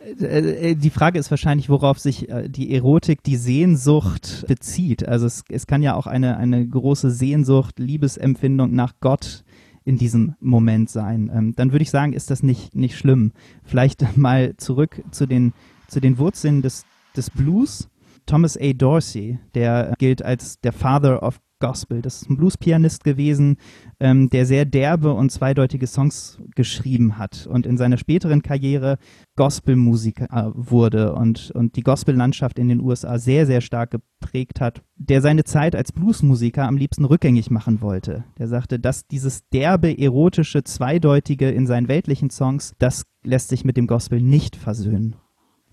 Äh, 0.00 0.70
äh, 0.70 0.74
die 0.74 0.90
Frage 0.90 1.18
ist 1.18 1.30
wahrscheinlich, 1.30 1.68
worauf 1.68 1.98
sich 1.98 2.28
äh, 2.28 2.48
die 2.48 2.74
Erotik, 2.74 3.22
die 3.22 3.36
Sehnsucht 3.36 4.44
bezieht. 4.48 5.06
Also 5.06 5.26
es, 5.26 5.44
es 5.48 5.66
kann 5.66 5.82
ja 5.82 5.94
auch 5.94 6.06
eine, 6.06 6.36
eine 6.36 6.66
große 6.66 7.10
Sehnsucht, 7.10 7.78
Liebesempfindung 7.78 8.72
nach 8.74 8.94
Gott 9.00 9.44
in 9.84 9.98
diesem 9.98 10.34
Moment 10.40 10.90
sein. 10.90 11.30
Ähm, 11.32 11.54
dann 11.56 11.72
würde 11.72 11.82
ich 11.82 11.90
sagen, 11.90 12.12
ist 12.12 12.30
das 12.30 12.42
nicht, 12.42 12.74
nicht 12.74 12.96
schlimm. 12.96 13.32
Vielleicht 13.64 14.04
mal 14.16 14.56
zurück 14.56 15.02
zu 15.10 15.26
den, 15.26 15.52
zu 15.88 16.00
den 16.00 16.18
Wurzeln 16.18 16.62
des, 16.62 16.84
des 17.16 17.30
Blues. 17.30 17.88
Thomas 18.26 18.56
A. 18.56 18.72
Dorsey, 18.72 19.38
der 19.54 19.94
gilt 19.98 20.22
als 20.22 20.60
der 20.60 20.72
Father 20.72 21.22
of 21.22 21.40
Gospel. 21.60 22.02
Das 22.02 22.22
ist 22.22 22.30
ein 22.30 22.36
Bluespianist 22.36 23.04
gewesen, 23.04 23.56
ähm, 24.00 24.28
der 24.30 24.46
sehr 24.46 24.64
derbe 24.64 25.12
und 25.12 25.30
zweideutige 25.30 25.86
Songs 25.86 26.38
geschrieben 26.56 27.18
hat 27.18 27.46
und 27.46 27.66
in 27.66 27.76
seiner 27.76 27.98
späteren 27.98 28.42
Karriere 28.42 28.98
Gospelmusiker 29.36 30.24
äh, 30.30 30.50
wurde 30.54 31.14
und, 31.14 31.52
und 31.52 31.76
die 31.76 31.82
Gospellandschaft 31.82 32.58
in 32.58 32.68
den 32.68 32.80
USA 32.80 33.18
sehr, 33.18 33.46
sehr 33.46 33.60
stark 33.60 33.90
geprägt 33.92 34.60
hat, 34.60 34.82
der 34.96 35.22
seine 35.22 35.44
Zeit 35.44 35.76
als 35.76 35.92
Bluesmusiker 35.92 36.66
am 36.66 36.76
liebsten 36.76 37.04
rückgängig 37.04 37.50
machen 37.50 37.80
wollte. 37.80 38.24
Der 38.38 38.48
sagte, 38.48 38.80
dass 38.80 39.06
dieses 39.06 39.48
derbe, 39.50 39.96
erotische, 39.96 40.64
zweideutige 40.64 41.50
in 41.50 41.66
seinen 41.66 41.88
weltlichen 41.88 42.30
Songs, 42.30 42.74
das 42.78 43.04
lässt 43.22 43.50
sich 43.50 43.64
mit 43.64 43.76
dem 43.76 43.86
Gospel 43.86 44.20
nicht 44.20 44.56
versöhnen. 44.56 45.16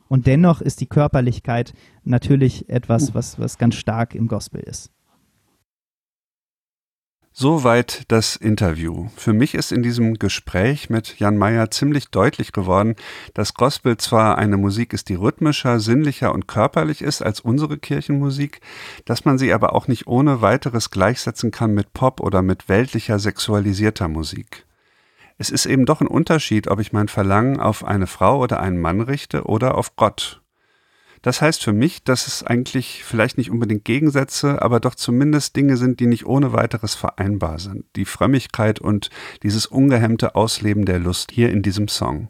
Und 0.10 0.28
dennoch 0.28 0.62
ist 0.62 0.80
die 0.82 0.88
Körperlichkeit 0.88 1.73
natürlich 2.04 2.69
etwas, 2.69 3.13
was, 3.13 3.39
was 3.39 3.58
ganz 3.58 3.76
stark 3.76 4.15
im 4.15 4.28
Gospel 4.28 4.62
ist. 4.62 4.91
Soweit 7.39 8.06
das 8.08 8.36
Interview. 8.36 9.10
Für 9.15 9.32
mich 9.32 9.54
ist 9.54 9.71
in 9.71 9.84
diesem 9.84 10.15
Gespräch 10.15 10.89
mit 10.89 11.19
Jan 11.19 11.38
Mayer 11.38 11.69
ziemlich 11.69 12.10
deutlich 12.10 12.52
geworden, 12.52 12.95
dass 13.36 13.54
Gospel 13.54 13.95
zwar 13.97 14.39
eine 14.39 14.58
Musik 14.58 14.91
ist, 14.91 15.08
die 15.08 15.13
rhythmischer, 15.13 15.80
sinnlicher 15.80 16.34
und 16.34 16.47
körperlich 16.47 17.04
ist 17.04 17.21
als 17.21 17.39
unsere 17.39 17.78
Kirchenmusik, 17.78 18.60
dass 19.06 19.23
man 19.23 19.38
sie 19.38 19.54
aber 19.54 19.76
auch 19.76 19.88
nicht 19.88 20.08
ohne 20.08 20.41
weiteres 20.41 20.89
gleichsetzen 20.89 21.52
kann 21.52 21.76
mit 21.76 21.93
Pop 21.93 22.21
oder 22.21 22.41
mit 22.41 22.69
weltlicher 22.69 23.19
sexualisierter 23.19 24.08
Musik. 24.08 24.65
Es 25.38 25.52
ist 25.52 25.67
eben 25.67 25.86
doch 25.86 26.02
ein 26.02 26.08
Unterschied, 26.08 26.67
ob 26.67 26.80
ich 26.80 26.91
mein 26.91 27.08
Verlangen 27.08 27.60
auf 27.60 27.86
eine 27.86 28.08
Frau 28.08 28.39
oder 28.39 28.62
einen 28.62 28.82
Mann 28.82 29.00
richte 29.00 29.43
oder 29.43 29.78
auf 29.78 29.95
Gott. 29.95 30.41
Das 31.21 31.41
heißt 31.41 31.63
für 31.63 31.73
mich, 31.73 32.03
dass 32.03 32.27
es 32.27 32.43
eigentlich 32.43 33.03
vielleicht 33.03 33.38
nicht 33.38 33.49
unbedingt 33.49 33.86
Gegensätze, 33.86 34.62
aber 34.62 34.80
doch 34.80 34.95
zumindest 34.95 35.56
Dinge 35.56 35.77
sind, 35.77 35.99
die 35.99 36.08
nicht 36.08 36.25
ohne 36.25 36.53
weiteres 36.53 36.95
vereinbar 36.95 37.60
sind. 37.60 37.86
Die 37.95 38.06
Frömmigkeit 38.06 38.80
und 38.80 39.10
dieses 39.43 39.65
ungehemmte 39.65 40.36
Ausleben 40.36 40.86
der 40.86 40.99
Lust 40.99 41.32
hier 41.32 41.51
in 41.51 41.62
diesem 41.62 41.88
Song. 41.88 42.30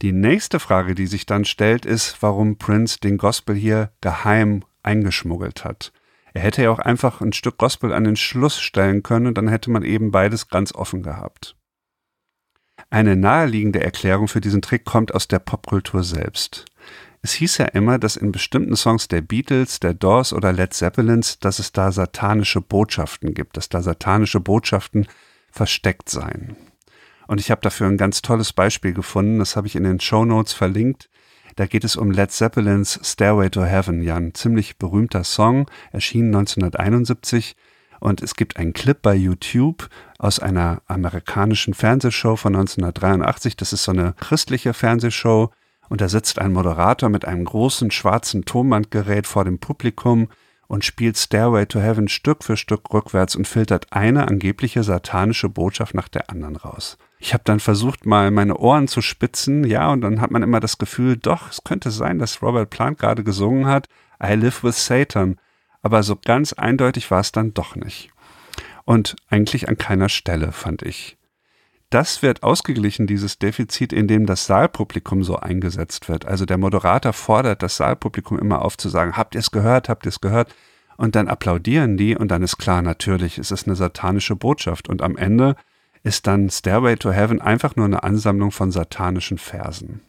Die 0.00 0.12
nächste 0.12 0.60
Frage, 0.60 0.94
die 0.94 1.06
sich 1.06 1.26
dann 1.26 1.44
stellt, 1.44 1.84
ist, 1.84 2.22
warum 2.22 2.56
Prince 2.56 3.00
den 3.00 3.18
Gospel 3.18 3.56
hier 3.56 3.90
geheim 4.00 4.64
eingeschmuggelt 4.82 5.64
hat. 5.64 5.92
Er 6.32 6.42
hätte 6.42 6.62
ja 6.62 6.70
auch 6.70 6.78
einfach 6.78 7.20
ein 7.20 7.32
Stück 7.32 7.58
Gospel 7.58 7.92
an 7.92 8.04
den 8.04 8.16
Schluss 8.16 8.60
stellen 8.60 9.02
können 9.02 9.26
und 9.26 9.36
dann 9.36 9.48
hätte 9.48 9.70
man 9.70 9.82
eben 9.82 10.12
beides 10.12 10.48
ganz 10.48 10.72
offen 10.72 11.02
gehabt. 11.02 11.56
Eine 12.90 13.16
naheliegende 13.16 13.82
Erklärung 13.82 14.28
für 14.28 14.40
diesen 14.40 14.62
Trick 14.62 14.84
kommt 14.84 15.14
aus 15.14 15.26
der 15.28 15.40
Popkultur 15.40 16.04
selbst. 16.04 16.64
Es 17.20 17.32
hieß 17.32 17.58
ja 17.58 17.66
immer, 17.66 17.98
dass 17.98 18.16
in 18.16 18.30
bestimmten 18.30 18.76
Songs 18.76 19.08
der 19.08 19.22
Beatles, 19.22 19.80
der 19.80 19.94
Doors 19.94 20.32
oder 20.32 20.52
Led 20.52 20.72
Zeppelins, 20.72 21.38
dass 21.40 21.58
es 21.58 21.72
da 21.72 21.90
satanische 21.90 22.60
Botschaften 22.60 23.34
gibt, 23.34 23.56
dass 23.56 23.68
da 23.68 23.82
satanische 23.82 24.40
Botschaften 24.40 25.08
versteckt 25.50 26.08
seien. 26.08 26.56
Und 27.26 27.40
ich 27.40 27.50
habe 27.50 27.60
dafür 27.60 27.88
ein 27.88 27.96
ganz 27.96 28.22
tolles 28.22 28.52
Beispiel 28.52 28.92
gefunden, 28.92 29.38
das 29.38 29.56
habe 29.56 29.66
ich 29.66 29.76
in 29.76 29.84
den 29.84 30.00
Show 30.00 30.24
Notes 30.24 30.52
verlinkt. 30.52 31.10
Da 31.56 31.66
geht 31.66 31.82
es 31.82 31.96
um 31.96 32.12
Led 32.12 32.30
Zeppelins 32.30 33.00
Stairway 33.02 33.50
to 33.50 33.64
Heaven, 33.64 34.00
ja, 34.02 34.14
ein 34.14 34.32
ziemlich 34.32 34.78
berühmter 34.78 35.24
Song, 35.24 35.68
erschien 35.90 36.26
1971. 36.26 37.56
Und 38.00 38.22
es 38.22 38.36
gibt 38.36 38.56
einen 38.56 38.72
Clip 38.72 39.02
bei 39.02 39.14
YouTube 39.16 39.88
aus 40.18 40.38
einer 40.38 40.82
amerikanischen 40.86 41.74
Fernsehshow 41.74 42.36
von 42.36 42.54
1983. 42.54 43.56
Das 43.56 43.72
ist 43.72 43.82
so 43.82 43.90
eine 43.90 44.14
christliche 44.20 44.72
Fernsehshow 44.72 45.50
und 45.88 46.00
da 46.00 46.08
sitzt 46.08 46.38
ein 46.38 46.52
Moderator 46.52 47.08
mit 47.08 47.24
einem 47.24 47.44
großen 47.44 47.90
schwarzen 47.90 48.44
Tonbandgerät 48.44 49.26
vor 49.26 49.44
dem 49.44 49.58
Publikum 49.58 50.28
und 50.68 50.84
spielt 50.84 51.16
Stairway 51.16 51.66
to 51.66 51.80
Heaven 51.80 52.08
Stück 52.08 52.44
für 52.44 52.56
Stück 52.56 52.92
rückwärts 52.92 53.34
und 53.34 53.48
filtert 53.48 53.86
eine 53.90 54.28
angebliche 54.28 54.84
satanische 54.84 55.48
Botschaft 55.48 55.94
nach 55.94 56.08
der 56.08 56.30
anderen 56.30 56.56
raus. 56.56 56.98
Ich 57.18 57.34
habe 57.34 57.42
dann 57.44 57.58
versucht, 57.58 58.06
mal 58.06 58.30
meine 58.30 58.56
Ohren 58.56 58.86
zu 58.86 59.00
spitzen, 59.00 59.64
ja, 59.64 59.90
und 59.90 60.02
dann 60.02 60.20
hat 60.20 60.30
man 60.30 60.42
immer 60.42 60.60
das 60.60 60.78
Gefühl, 60.78 61.16
doch, 61.16 61.50
es 61.50 61.64
könnte 61.64 61.90
sein, 61.90 62.18
dass 62.18 62.42
Robert 62.42 62.70
Plant 62.70 62.98
gerade 62.98 63.24
gesungen 63.24 63.66
hat, 63.66 63.88
I 64.22 64.34
live 64.34 64.62
with 64.62 64.84
Satan. 64.84 65.36
Aber 65.82 66.02
so 66.02 66.16
ganz 66.16 66.52
eindeutig 66.52 67.10
war 67.10 67.20
es 67.20 67.32
dann 67.32 67.54
doch 67.54 67.74
nicht. 67.74 68.10
Und 68.84 69.16
eigentlich 69.28 69.68
an 69.68 69.78
keiner 69.78 70.08
Stelle, 70.08 70.52
fand 70.52 70.82
ich 70.82 71.17
das 71.90 72.22
wird 72.22 72.42
ausgeglichen, 72.42 73.06
dieses 73.06 73.38
Defizit, 73.38 73.92
indem 73.92 74.26
das 74.26 74.46
Saalpublikum 74.46 75.24
so 75.24 75.36
eingesetzt 75.36 76.08
wird. 76.08 76.26
Also 76.26 76.44
der 76.44 76.58
Moderator 76.58 77.12
fordert 77.12 77.62
das 77.62 77.76
Saalpublikum 77.76 78.38
immer 78.38 78.62
auf 78.62 78.76
zu 78.76 78.88
sagen, 78.88 79.16
habt 79.16 79.34
ihr 79.34 79.40
es 79.40 79.50
gehört, 79.50 79.88
habt 79.88 80.04
ihr 80.04 80.10
es 80.10 80.20
gehört? 80.20 80.54
Und 80.98 81.14
dann 81.14 81.28
applaudieren 81.28 81.96
die 81.96 82.16
und 82.16 82.28
dann 82.28 82.42
ist 82.42 82.58
klar, 82.58 82.82
natürlich 82.82 83.38
ist 83.38 83.52
es 83.52 83.66
eine 83.66 83.76
satanische 83.76 84.36
Botschaft. 84.36 84.88
Und 84.88 85.00
am 85.00 85.16
Ende 85.16 85.56
ist 86.02 86.26
dann 86.26 86.50
Stairway 86.50 86.96
to 86.96 87.12
Heaven 87.12 87.40
einfach 87.40 87.76
nur 87.76 87.86
eine 87.86 88.02
Ansammlung 88.02 88.50
von 88.50 88.70
satanischen 88.70 89.38
Versen. 89.38 90.02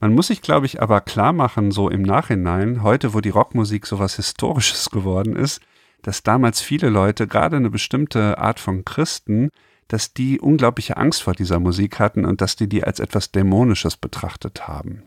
Man 0.00 0.14
muss 0.14 0.28
sich, 0.28 0.40
glaube 0.40 0.66
ich, 0.66 0.80
aber 0.80 1.00
klar 1.00 1.32
machen, 1.32 1.70
so 1.70 1.90
im 1.90 2.02
Nachhinein, 2.02 2.82
heute, 2.82 3.12
wo 3.12 3.20
die 3.20 3.30
Rockmusik 3.30 3.86
so 3.86 3.98
was 3.98 4.16
Historisches 4.16 4.90
geworden 4.90 5.34
ist, 5.36 5.60
dass 6.02 6.22
damals 6.22 6.60
viele 6.60 6.88
Leute, 6.88 7.26
gerade 7.26 7.56
eine 7.56 7.70
bestimmte 7.70 8.38
Art 8.38 8.60
von 8.60 8.84
Christen, 8.84 9.50
dass 9.88 10.12
die 10.12 10.40
unglaubliche 10.40 10.96
Angst 10.96 11.22
vor 11.22 11.34
dieser 11.34 11.60
Musik 11.60 11.98
hatten 11.98 12.24
und 12.24 12.40
dass 12.40 12.56
die 12.56 12.68
die 12.68 12.84
als 12.84 13.00
etwas 13.00 13.32
Dämonisches 13.32 13.96
betrachtet 13.96 14.66
haben. 14.66 15.04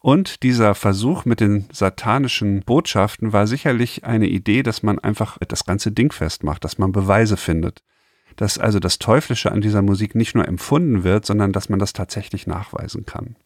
Und 0.00 0.42
dieser 0.42 0.74
Versuch 0.74 1.26
mit 1.26 1.40
den 1.40 1.66
satanischen 1.72 2.62
Botschaften 2.62 3.34
war 3.34 3.46
sicherlich 3.46 4.04
eine 4.04 4.28
Idee, 4.28 4.62
dass 4.62 4.82
man 4.82 4.98
einfach 4.98 5.36
das 5.46 5.66
ganze 5.66 5.92
Ding 5.92 6.10
festmacht, 6.10 6.64
dass 6.64 6.78
man 6.78 6.90
Beweise 6.90 7.36
findet. 7.36 7.82
Dass 8.36 8.58
also 8.58 8.78
das 8.78 8.98
Teuflische 8.98 9.52
an 9.52 9.60
dieser 9.60 9.82
Musik 9.82 10.14
nicht 10.14 10.34
nur 10.34 10.48
empfunden 10.48 11.04
wird, 11.04 11.26
sondern 11.26 11.52
dass 11.52 11.68
man 11.68 11.78
das 11.78 11.92
tatsächlich 11.92 12.46
nachweisen 12.46 13.04
kann. 13.04 13.36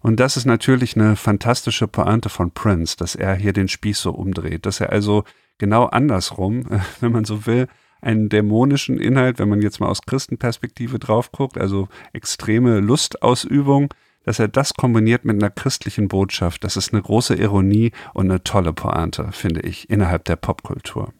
Und 0.00 0.20
das 0.20 0.36
ist 0.36 0.44
natürlich 0.44 0.96
eine 0.96 1.16
fantastische 1.16 1.88
Pointe 1.88 2.28
von 2.28 2.50
Prince, 2.50 2.96
dass 2.96 3.14
er 3.14 3.34
hier 3.34 3.54
den 3.54 3.68
Spieß 3.68 4.00
so 4.00 4.12
umdreht, 4.12 4.66
dass 4.66 4.80
er 4.80 4.90
also 4.90 5.24
genau 5.56 5.86
andersrum, 5.86 6.66
wenn 7.00 7.12
man 7.12 7.24
so 7.24 7.46
will, 7.46 7.68
einen 8.00 8.28
dämonischen 8.28 8.98
Inhalt, 8.98 9.38
wenn 9.38 9.48
man 9.48 9.62
jetzt 9.62 9.80
mal 9.80 9.88
aus 9.88 10.02
Christenperspektive 10.02 10.98
drauf 10.98 11.32
guckt, 11.32 11.58
also 11.58 11.88
extreme 12.12 12.80
Lustausübung, 12.80 13.92
dass 14.24 14.38
er 14.38 14.48
das 14.48 14.74
kombiniert 14.74 15.24
mit 15.24 15.42
einer 15.42 15.50
christlichen 15.50 16.08
Botschaft, 16.08 16.64
das 16.64 16.76
ist 16.76 16.92
eine 16.92 17.02
große 17.02 17.34
Ironie 17.34 17.92
und 18.14 18.30
eine 18.30 18.44
tolle 18.44 18.72
Pointe, 18.72 19.28
finde 19.32 19.60
ich, 19.60 19.88
innerhalb 19.88 20.24
der 20.24 20.36
Popkultur. 20.36 21.12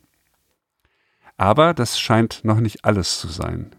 Aber 1.38 1.72
das 1.72 1.98
scheint 2.00 2.44
noch 2.44 2.60
nicht 2.60 2.84
alles 2.84 3.18
zu 3.20 3.28
sein. 3.28 3.70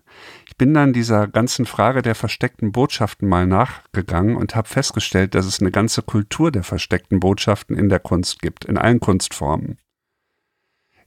Ich 0.48 0.58
bin 0.58 0.74
dann 0.74 0.94
dieser 0.94 1.28
ganzen 1.28 1.66
Frage 1.66 2.02
der 2.02 2.16
versteckten 2.16 2.72
Botschaften 2.72 3.28
mal 3.28 3.46
nachgegangen 3.46 4.36
und 4.36 4.56
habe 4.56 4.68
festgestellt, 4.68 5.36
dass 5.36 5.46
es 5.46 5.60
eine 5.60 5.72
ganze 5.72 6.02
Kultur 6.02 6.52
der 6.52 6.64
versteckten 6.64 7.20
Botschaften 7.20 7.78
in 7.78 7.90
der 7.90 8.00
Kunst 8.00 8.42
gibt, 8.42 8.66
in 8.66 8.78
allen 8.78 9.00
Kunstformen. 9.00 9.78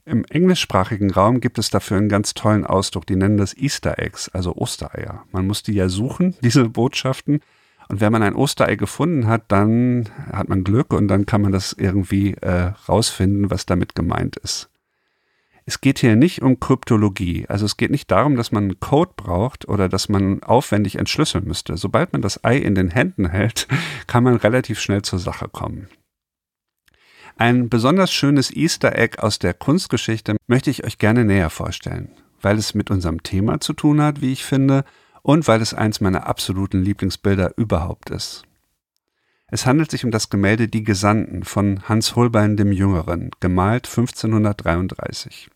Im 0.05 0.25
englischsprachigen 0.25 1.11
Raum 1.11 1.39
gibt 1.39 1.57
es 1.57 1.69
dafür 1.69 1.97
einen 1.97 2.09
ganz 2.09 2.33
tollen 2.33 2.65
Ausdruck, 2.65 3.05
die 3.05 3.15
nennen 3.15 3.37
das 3.37 3.55
Easter 3.55 3.99
Eggs, 3.99 4.27
also 4.29 4.53
Ostereier. 4.55 5.23
Man 5.31 5.47
muss 5.47 5.63
die 5.63 5.73
ja 5.73 5.87
suchen, 5.87 6.35
diese 6.41 6.67
Botschaften. 6.67 7.39
Und 7.87 8.01
wenn 8.01 8.11
man 8.11 8.23
ein 8.23 8.35
Osterei 8.35 8.75
gefunden 8.75 9.27
hat, 9.27 9.43
dann 9.49 10.09
hat 10.31 10.49
man 10.49 10.63
Glück 10.63 10.93
und 10.93 11.07
dann 11.07 11.25
kann 11.25 11.41
man 11.41 11.51
das 11.51 11.73
irgendwie 11.73 12.33
äh, 12.35 12.73
rausfinden, 12.87 13.49
was 13.49 13.65
damit 13.65 13.95
gemeint 13.95 14.35
ist. 14.37 14.69
Es 15.65 15.79
geht 15.79 15.99
hier 15.99 16.17
nicht 16.17 16.41
um 16.41 16.59
Kryptologie. 16.59 17.45
Also 17.47 17.65
es 17.65 17.77
geht 17.77 17.91
nicht 17.91 18.11
darum, 18.11 18.35
dass 18.35 18.51
man 18.51 18.63
einen 18.63 18.79
Code 18.81 19.11
braucht 19.15 19.67
oder 19.69 19.87
dass 19.87 20.09
man 20.09 20.43
aufwendig 20.43 20.95
entschlüsseln 20.95 21.45
müsste. 21.45 21.77
Sobald 21.77 22.11
man 22.11 22.21
das 22.21 22.43
Ei 22.43 22.57
in 22.57 22.75
den 22.75 22.89
Händen 22.89 23.29
hält, 23.29 23.67
kann 24.07 24.23
man 24.23 24.35
relativ 24.35 24.81
schnell 24.81 25.01
zur 25.01 25.19
Sache 25.19 25.47
kommen. 25.47 25.87
Ein 27.37 27.67
besonders 27.69 28.13
schönes 28.13 28.51
Easter 28.51 28.97
Egg 28.97 29.19
aus 29.19 29.39
der 29.39 29.53
Kunstgeschichte 29.53 30.37
möchte 30.47 30.69
ich 30.69 30.83
euch 30.83 30.97
gerne 30.97 31.25
näher 31.25 31.49
vorstellen, 31.49 32.09
weil 32.41 32.57
es 32.57 32.75
mit 32.75 32.91
unserem 32.91 33.23
Thema 33.23 33.59
zu 33.59 33.73
tun 33.73 34.01
hat, 34.01 34.21
wie 34.21 34.31
ich 34.31 34.43
finde, 34.43 34.85
und 35.23 35.47
weil 35.47 35.61
es 35.61 35.73
eins 35.73 36.01
meiner 36.01 36.27
absoluten 36.27 36.83
Lieblingsbilder 36.83 37.53
überhaupt 37.57 38.09
ist. 38.09 38.43
Es 39.47 39.65
handelt 39.65 39.91
sich 39.91 40.03
um 40.03 40.11
das 40.11 40.29
Gemälde 40.29 40.67
Die 40.67 40.83
Gesandten 40.83 41.43
von 41.43 41.87
Hans 41.87 42.15
Holbein 42.15 42.57
dem 42.57 42.71
Jüngeren, 42.71 43.31
gemalt 43.39 43.87
1533. 43.87 45.49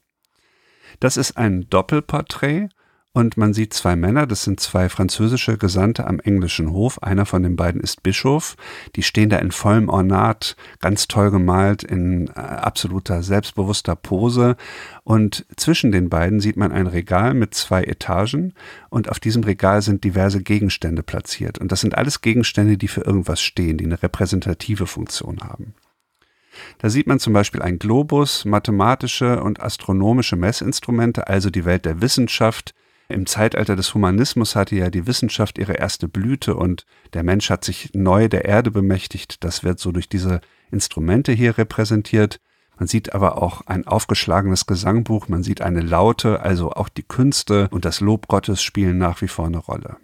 Das 1.00 1.18
ist 1.18 1.38
ein 1.38 1.70
Doppelporträt 1.70 2.70
und 3.14 3.36
man 3.36 3.54
sieht 3.54 3.74
zwei 3.74 3.96
Männer, 3.96 4.28
das 4.28 4.44
sind 4.44 4.60
zwei 4.60 4.90
französische 4.90 5.58
Gesandte 5.58 6.06
am 6.06 6.20
englischen 6.20 6.72
Hof. 6.72 7.02
Einer 7.02 7.26
von 7.26 7.42
den 7.42 7.56
beiden 7.56 7.82
ist 7.82 8.04
Bischof. 8.04 8.56
Die 8.96 9.02
stehen 9.02 9.30
da 9.30 9.40
in 9.40 9.52
vollem 9.52 9.90
Ornat, 9.90 10.56
ganz 10.82 11.08
toll 11.08 11.32
gemalt, 11.32 11.82
in 11.82 12.28
äh, 12.28 12.34
absoluter 12.34 13.24
selbstbewusster 13.24 13.96
Pose. 13.96 14.56
Und 15.04 15.48
zwischen 15.56 15.92
den 15.92 16.10
beiden 16.10 16.40
sieht 16.40 16.58
man 16.58 16.72
ein 16.72 16.86
Regal 16.86 17.34
mit 17.34 17.56
zwei 17.56 17.84
Etagen 17.84 18.54
und 18.92 19.10
auf 19.10 19.20
diesem 19.20 19.44
Regal 19.44 19.82
sind 19.82 20.04
diverse 20.04 20.44
Gegenstände 20.44 21.02
platziert. 21.02 21.58
Und 21.58 21.72
das 21.72 21.82
sind 21.82 21.98
alles 21.98 22.22
Gegenstände, 22.22 22.78
die 22.78 22.88
für 22.88 23.02
irgendwas 23.02 23.42
stehen, 23.42 23.80
die 23.80 23.86
eine 23.86 24.04
repräsentative 24.04 24.86
Funktion 24.86 25.40
haben. 25.40 25.74
Da 26.78 26.92
sieht 26.92 27.08
man 27.08 27.20
zum 27.20 27.34
Beispiel 27.34 27.64
ein 27.64 27.80
Globus, 27.80 28.46
mathematische 28.46 29.42
und 29.42 29.60
astronomische 29.60 30.36
Messinstrumente, 30.36 31.28
also 31.28 31.50
die 31.50 31.66
Welt 31.66 31.86
der 31.86 32.02
Wissenschaft, 32.02 32.76
im 33.10 33.26
Zeitalter 33.26 33.76
des 33.76 33.94
Humanismus 33.94 34.56
hatte 34.56 34.76
ja 34.76 34.90
die 34.90 35.08
Wissenschaft 35.08 35.58
ihre 35.58 35.74
erste 35.74 36.10
Blüte 36.10 36.56
und 36.56 36.86
der 37.14 37.24
Mensch 37.24 37.50
hat 37.50 37.64
sich 37.64 37.92
neu 37.94 38.28
der 38.28 38.46
Erde 38.46 38.70
bemächtigt. 38.70 39.44
Das 39.44 39.64
wird 39.64 39.80
so 39.80 39.92
durch 39.94 40.10
diese 40.10 40.42
Instrumente 40.72 41.32
hier 41.32 41.58
repräsentiert. 41.58 42.42
Man 42.78 42.88
sieht 42.88 43.16
aber 43.16 43.42
auch 43.42 43.62
ein 43.66 43.88
aufgeschlagenes 43.88 44.66
Gesangbuch, 44.66 45.30
man 45.30 45.42
sieht 45.42 45.62
eine 45.62 45.82
Laute, 45.82 46.42
also 46.42 46.72
auch 46.72 46.90
die 46.90 47.04
Künste 47.04 47.70
und 47.72 47.86
das 47.86 48.02
Lob 48.02 48.28
Gottes 48.28 48.62
spielen 48.62 48.98
nach 48.98 49.22
wie 49.22 49.28
vor 49.28 49.46
eine 49.46 49.58
Rolle. 49.58 49.98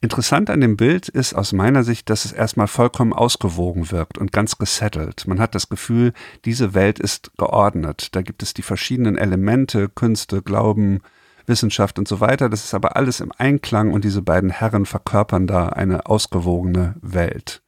Interessant 0.00 0.50
an 0.50 0.60
dem 0.60 0.76
Bild 0.76 1.08
ist 1.08 1.32
aus 1.34 1.52
meiner 1.52 1.84
Sicht, 1.84 2.10
dass 2.10 2.24
es 2.24 2.32
erstmal 2.32 2.66
vollkommen 2.66 3.12
ausgewogen 3.12 3.92
wirkt 3.92 4.18
und 4.18 4.32
ganz 4.32 4.58
gesettelt. 4.58 5.28
Man 5.28 5.38
hat 5.38 5.54
das 5.54 5.68
Gefühl, 5.68 6.12
diese 6.44 6.74
Welt 6.74 6.98
ist 6.98 7.30
geordnet. 7.38 8.08
Da 8.16 8.22
gibt 8.22 8.42
es 8.42 8.52
die 8.52 8.62
verschiedenen 8.62 9.16
Elemente, 9.16 9.88
Künste, 9.88 10.42
Glauben, 10.42 11.02
Wissenschaft 11.46 11.98
und 11.98 12.08
so 12.08 12.20
weiter. 12.20 12.48
Das 12.48 12.64
ist 12.64 12.74
aber 12.74 12.96
alles 12.96 13.20
im 13.20 13.32
Einklang 13.36 13.92
und 13.92 14.04
diese 14.04 14.22
beiden 14.22 14.50
Herren 14.50 14.86
verkörpern 14.86 15.46
da 15.46 15.68
eine 15.68 16.06
ausgewogene 16.06 16.94
Welt. 17.00 17.62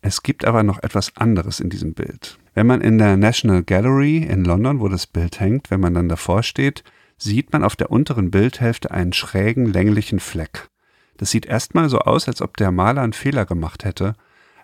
Es 0.00 0.22
gibt 0.22 0.44
aber 0.44 0.62
noch 0.62 0.82
etwas 0.82 1.16
anderes 1.16 1.60
in 1.60 1.70
diesem 1.70 1.94
Bild. 1.94 2.38
Wenn 2.54 2.66
man 2.66 2.80
in 2.80 2.98
der 2.98 3.16
National 3.16 3.62
Gallery 3.62 4.18
in 4.18 4.44
London, 4.44 4.80
wo 4.80 4.88
das 4.88 5.06
Bild 5.06 5.40
hängt, 5.40 5.70
wenn 5.70 5.80
man 5.80 5.94
dann 5.94 6.08
davor 6.08 6.42
steht, 6.42 6.84
sieht 7.18 7.52
man 7.52 7.64
auf 7.64 7.76
der 7.76 7.90
unteren 7.90 8.30
Bildhälfte 8.30 8.90
einen 8.90 9.12
schrägen, 9.12 9.66
länglichen 9.66 10.20
Fleck. 10.20 10.68
Das 11.16 11.30
sieht 11.30 11.46
erstmal 11.46 11.88
so 11.88 11.98
aus, 11.98 12.28
als 12.28 12.42
ob 12.42 12.56
der 12.56 12.70
Maler 12.70 13.02
einen 13.02 13.14
Fehler 13.14 13.46
gemacht 13.46 13.84
hätte, 13.84 14.14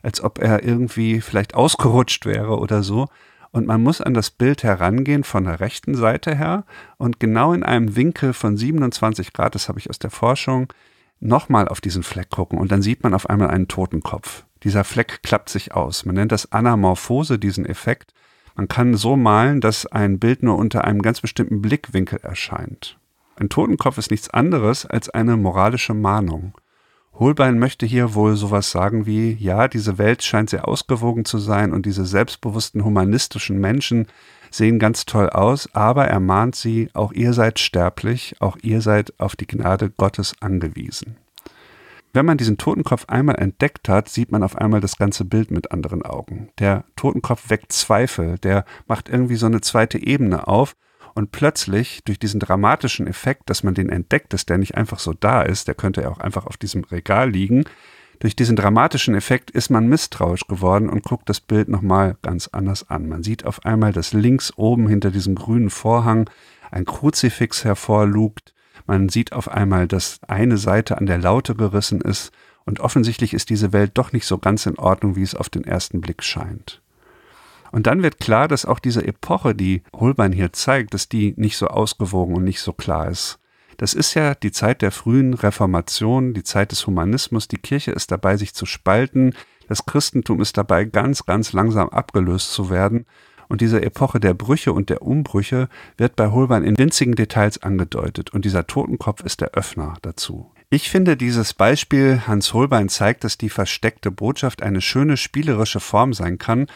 als 0.02 0.22
ob 0.22 0.38
er 0.38 0.62
irgendwie 0.62 1.20
vielleicht 1.20 1.54
ausgerutscht 1.54 2.26
wäre 2.26 2.58
oder 2.58 2.82
so, 2.82 3.08
und 3.52 3.66
man 3.66 3.82
muss 3.82 4.00
an 4.00 4.14
das 4.14 4.30
Bild 4.30 4.62
herangehen 4.64 5.24
von 5.24 5.44
der 5.44 5.60
rechten 5.60 5.94
Seite 5.94 6.34
her 6.34 6.64
und 6.96 7.20
genau 7.20 7.52
in 7.52 7.62
einem 7.62 7.94
Winkel 7.94 8.32
von 8.32 8.56
27 8.56 9.32
Grad, 9.32 9.54
das 9.54 9.68
habe 9.68 9.78
ich 9.78 9.88
aus 9.88 9.98
der 9.98 10.10
Forschung, 10.10 10.72
nochmal 11.20 11.68
auf 11.68 11.80
diesen 11.80 12.02
Fleck 12.02 12.30
gucken 12.30 12.58
und 12.58 12.72
dann 12.72 12.82
sieht 12.82 13.02
man 13.02 13.14
auf 13.14 13.30
einmal 13.30 13.48
einen 13.48 13.68
Totenkopf. 13.68 14.44
Dieser 14.64 14.84
Fleck 14.84 15.22
klappt 15.22 15.48
sich 15.48 15.74
aus. 15.74 16.04
Man 16.04 16.14
nennt 16.14 16.32
das 16.32 16.50
Anamorphose, 16.52 17.38
diesen 17.38 17.66
Effekt. 17.66 18.12
Man 18.54 18.68
kann 18.68 18.94
so 18.94 19.16
malen, 19.16 19.60
dass 19.60 19.86
ein 19.86 20.18
Bild 20.18 20.42
nur 20.42 20.56
unter 20.56 20.84
einem 20.84 21.02
ganz 21.02 21.20
bestimmten 21.20 21.62
Blickwinkel 21.62 22.20
erscheint. 22.22 22.98
Ein 23.36 23.48
Totenkopf 23.48 23.98
ist 23.98 24.10
nichts 24.10 24.30
anderes 24.30 24.86
als 24.86 25.10
eine 25.10 25.36
moralische 25.36 25.94
Mahnung. 25.94 26.54
Holbein 27.14 27.58
möchte 27.58 27.84
hier 27.84 28.14
wohl 28.14 28.36
sowas 28.36 28.70
sagen 28.70 29.06
wie, 29.06 29.32
ja, 29.34 29.68
diese 29.68 29.98
Welt 29.98 30.22
scheint 30.22 30.50
sehr 30.50 30.66
ausgewogen 30.66 31.24
zu 31.24 31.38
sein 31.38 31.72
und 31.72 31.84
diese 31.84 32.06
selbstbewussten 32.06 32.84
humanistischen 32.84 33.58
Menschen 33.58 34.06
sehen 34.50 34.78
ganz 34.78 35.04
toll 35.04 35.30
aus, 35.30 35.68
aber 35.74 36.06
er 36.06 36.20
mahnt 36.20 36.56
sie, 36.56 36.88
auch 36.94 37.12
ihr 37.12 37.32
seid 37.32 37.58
sterblich, 37.58 38.36
auch 38.40 38.56
ihr 38.62 38.80
seid 38.80 39.18
auf 39.18 39.36
die 39.36 39.46
Gnade 39.46 39.90
Gottes 39.90 40.34
angewiesen. 40.40 41.16
Wenn 42.14 42.26
man 42.26 42.36
diesen 42.36 42.58
Totenkopf 42.58 43.06
einmal 43.08 43.36
entdeckt 43.36 43.88
hat, 43.88 44.08
sieht 44.08 44.32
man 44.32 44.42
auf 44.42 44.56
einmal 44.56 44.80
das 44.80 44.96
ganze 44.96 45.24
Bild 45.24 45.50
mit 45.50 45.72
anderen 45.72 46.02
Augen. 46.02 46.50
Der 46.58 46.84
Totenkopf 46.96 47.48
weckt 47.48 47.72
Zweifel, 47.72 48.38
der 48.38 48.66
macht 48.86 49.08
irgendwie 49.08 49.36
so 49.36 49.46
eine 49.46 49.62
zweite 49.62 49.98
Ebene 49.98 50.46
auf 50.46 50.76
und 51.14 51.32
plötzlich 51.32 52.02
durch 52.04 52.18
diesen 52.18 52.40
dramatischen 52.40 53.06
Effekt, 53.06 53.50
dass 53.50 53.62
man 53.62 53.74
den 53.74 53.88
entdeckt, 53.88 54.32
dass 54.32 54.46
der 54.46 54.58
nicht 54.58 54.76
einfach 54.76 54.98
so 54.98 55.12
da 55.12 55.42
ist, 55.42 55.68
der 55.68 55.74
könnte 55.74 56.02
ja 56.02 56.08
auch 56.10 56.18
einfach 56.18 56.46
auf 56.46 56.56
diesem 56.56 56.84
Regal 56.84 57.30
liegen, 57.30 57.64
durch 58.22 58.36
diesen 58.36 58.54
dramatischen 58.54 59.16
Effekt 59.16 59.50
ist 59.50 59.68
man 59.68 59.88
misstrauisch 59.88 60.46
geworden 60.46 60.88
und 60.88 61.02
guckt 61.02 61.28
das 61.28 61.40
Bild 61.40 61.68
nochmal 61.68 62.16
ganz 62.22 62.46
anders 62.46 62.88
an. 62.88 63.08
Man 63.08 63.24
sieht 63.24 63.44
auf 63.44 63.64
einmal, 63.66 63.92
dass 63.92 64.12
links 64.12 64.52
oben 64.56 64.86
hinter 64.86 65.10
diesem 65.10 65.34
grünen 65.34 65.70
Vorhang 65.70 66.30
ein 66.70 66.84
Kruzifix 66.84 67.64
hervorlugt. 67.64 68.54
Man 68.86 69.08
sieht 69.08 69.32
auf 69.32 69.48
einmal, 69.48 69.88
dass 69.88 70.20
eine 70.28 70.56
Seite 70.56 70.98
an 70.98 71.06
der 71.06 71.18
Laute 71.18 71.56
gerissen 71.56 72.00
ist 72.00 72.30
und 72.64 72.78
offensichtlich 72.78 73.34
ist 73.34 73.50
diese 73.50 73.72
Welt 73.72 73.90
doch 73.94 74.12
nicht 74.12 74.26
so 74.26 74.38
ganz 74.38 74.66
in 74.66 74.78
Ordnung, 74.78 75.16
wie 75.16 75.22
es 75.22 75.34
auf 75.34 75.48
den 75.48 75.64
ersten 75.64 76.00
Blick 76.00 76.22
scheint. 76.22 76.80
Und 77.72 77.86
dann 77.86 78.02
wird 78.02 78.20
klar, 78.20 78.48
dass 78.48 78.66
auch 78.66 78.78
diese 78.78 79.04
Epoche, 79.04 79.54
die 79.54 79.82
Holbein 79.94 80.32
hier 80.32 80.52
zeigt, 80.52 80.94
dass 80.94 81.08
die 81.08 81.34
nicht 81.36 81.56
so 81.56 81.66
ausgewogen 81.66 82.36
und 82.36 82.44
nicht 82.44 82.60
so 82.60 82.72
klar 82.72 83.08
ist. 83.08 83.38
Das 83.78 83.94
ist 83.94 84.14
ja 84.14 84.34
die 84.34 84.52
Zeit 84.52 84.82
der 84.82 84.92
frühen 84.92 85.34
Reformation, 85.34 86.34
die 86.34 86.44
Zeit 86.44 86.70
des 86.70 86.86
Humanismus. 86.86 87.48
Die 87.48 87.56
Kirche 87.56 87.90
ist 87.90 88.12
dabei, 88.12 88.36
sich 88.36 88.54
zu 88.54 88.66
spalten. 88.66 89.34
Das 89.68 89.86
Christentum 89.86 90.40
ist 90.40 90.58
dabei, 90.58 90.84
ganz, 90.84 91.24
ganz 91.24 91.54
langsam 91.54 91.88
abgelöst 91.88 92.52
zu 92.52 92.68
werden. 92.68 93.06
Und 93.48 93.60
diese 93.60 93.82
Epoche 93.82 94.20
der 94.20 94.34
Brüche 94.34 94.72
und 94.72 94.90
der 94.90 95.02
Umbrüche 95.02 95.68
wird 95.96 96.14
bei 96.16 96.30
Holbein 96.30 96.64
in 96.64 96.78
winzigen 96.78 97.14
Details 97.14 97.62
angedeutet. 97.62 98.30
Und 98.30 98.44
dieser 98.44 98.66
Totenkopf 98.66 99.22
ist 99.24 99.40
der 99.40 99.52
Öffner 99.52 99.94
dazu. 100.02 100.50
Ich 100.68 100.90
finde, 100.90 101.16
dieses 101.16 101.52
Beispiel 101.52 102.22
Hans 102.26 102.54
Holbein 102.54 102.88
zeigt, 102.88 103.24
dass 103.24 103.36
die 103.36 103.50
versteckte 103.50 104.10
Botschaft 104.10 104.62
eine 104.62 104.80
schöne 104.80 105.16
spielerische 105.16 105.80
Form 105.80 106.14
sein 106.14 106.38
kann, 106.38 106.66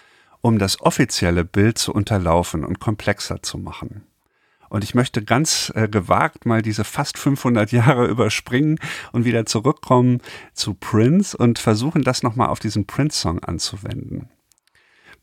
um 0.47 0.61
das 0.61 0.81
offizielle 0.81 1.45
Bild 1.45 1.77
zu 1.77 1.93
unterlaufen 1.93 2.65
und 2.65 2.79
komplexer 2.79 3.43
zu 3.43 3.59
machen. 3.59 4.07
Und 4.69 4.85
ich 4.85 4.95
möchte 4.95 5.25
ganz 5.25 5.73
äh, 5.75 5.89
gewagt 5.89 6.47
mal 6.47 6.63
diese 6.63 6.85
fast 6.85 7.19
500 7.19 7.73
Jahre 7.73 8.07
überspringen 8.09 8.79
und 9.11 9.25
wieder 9.25 9.45
zurückkommen 9.45 10.21
zu 10.55 10.75
Prince 10.75 11.37
und 11.37 11.59
versuchen, 11.59 12.05
das 12.05 12.23
nochmal 12.23 12.47
auf 12.47 12.61
diesen 12.61 12.87
Prince-Song 12.87 13.43
anzuwenden. 13.43 14.29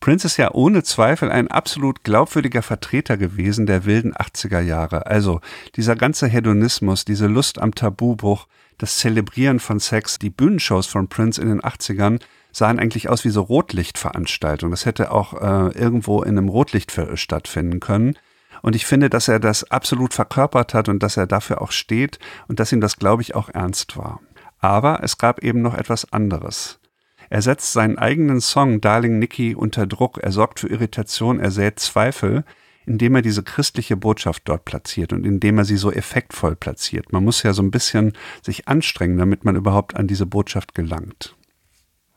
Prince 0.01 0.27
ist 0.27 0.35
ja 0.35 0.51
ohne 0.51 0.83
Zweifel 0.83 1.31
ein 1.31 1.47
absolut 1.47 2.03
glaubwürdiger 2.03 2.61
Vertreter 2.61 3.15
gewesen 3.15 3.65
der 3.65 3.85
wilden 3.85 4.13
80er 4.13 4.59
Jahre. 4.59 5.05
Also 5.05 5.39
dieser 5.77 5.95
ganze 5.95 6.27
Hedonismus, 6.27 7.05
diese 7.05 7.27
Lust 7.27 7.61
am 7.61 7.73
Tabubruch, 7.73 8.47
das 8.77 8.97
Zelebrieren 8.97 9.61
von 9.61 9.79
Sex, 9.79 10.19
die 10.19 10.29
Bühnenshows 10.29 10.87
von 10.87 11.07
Prince 11.07 11.41
in 11.41 11.47
den 11.47 11.61
80ern 11.61 12.19
sahen 12.53 12.79
eigentlich 12.79 13.09
aus 13.09 13.25
wie 13.25 13.29
so 13.29 13.41
Rotlichtveranstaltungen. 13.41 14.71
Das 14.71 14.85
hätte 14.85 15.11
auch 15.11 15.33
äh, 15.33 15.77
irgendwo 15.77 16.21
in 16.21 16.37
einem 16.37 16.47
Rotlicht 16.47 16.93
stattfinden 17.15 17.81
können. 17.81 18.15
Und 18.61 18.75
ich 18.77 18.85
finde, 18.85 19.09
dass 19.09 19.27
er 19.27 19.39
das 19.39 19.69
absolut 19.71 20.13
verkörpert 20.13 20.73
hat 20.73 20.87
und 20.87 21.03
dass 21.03 21.17
er 21.17 21.27
dafür 21.27 21.61
auch 21.61 21.71
steht 21.71 22.19
und 22.47 22.61
dass 22.61 22.71
ihm 22.71 22.79
das, 22.79 22.97
glaube 22.97 23.21
ich, 23.21 23.35
auch 23.35 23.49
ernst 23.49 23.97
war. 23.97 24.21
Aber 24.59 25.03
es 25.03 25.17
gab 25.17 25.43
eben 25.43 25.61
noch 25.61 25.73
etwas 25.73 26.13
anderes. 26.13 26.79
Er 27.29 27.41
setzt 27.41 27.73
seinen 27.73 27.97
eigenen 27.97 28.39
Song 28.39 28.79
Darling 28.79 29.19
Nikki 29.19 29.55
unter 29.55 29.87
Druck, 29.87 30.19
er 30.19 30.31
sorgt 30.31 30.59
für 30.59 30.67
Irritation, 30.67 31.39
er 31.39 31.51
sät 31.51 31.79
Zweifel, 31.79 32.45
indem 32.85 33.15
er 33.15 33.21
diese 33.21 33.43
christliche 33.43 33.97
Botschaft 33.97 34.43
dort 34.45 34.65
platziert 34.65 35.13
und 35.13 35.25
indem 35.25 35.57
er 35.57 35.65
sie 35.65 35.77
so 35.77 35.91
effektvoll 35.91 36.55
platziert. 36.55 37.11
Man 37.11 37.23
muss 37.23 37.43
ja 37.43 37.53
so 37.53 37.63
ein 37.63 37.71
bisschen 37.71 38.13
sich 38.41 38.67
anstrengen, 38.67 39.17
damit 39.17 39.45
man 39.45 39.55
überhaupt 39.55 39.95
an 39.95 40.07
diese 40.07 40.25
Botschaft 40.25 40.75
gelangt. 40.75 41.35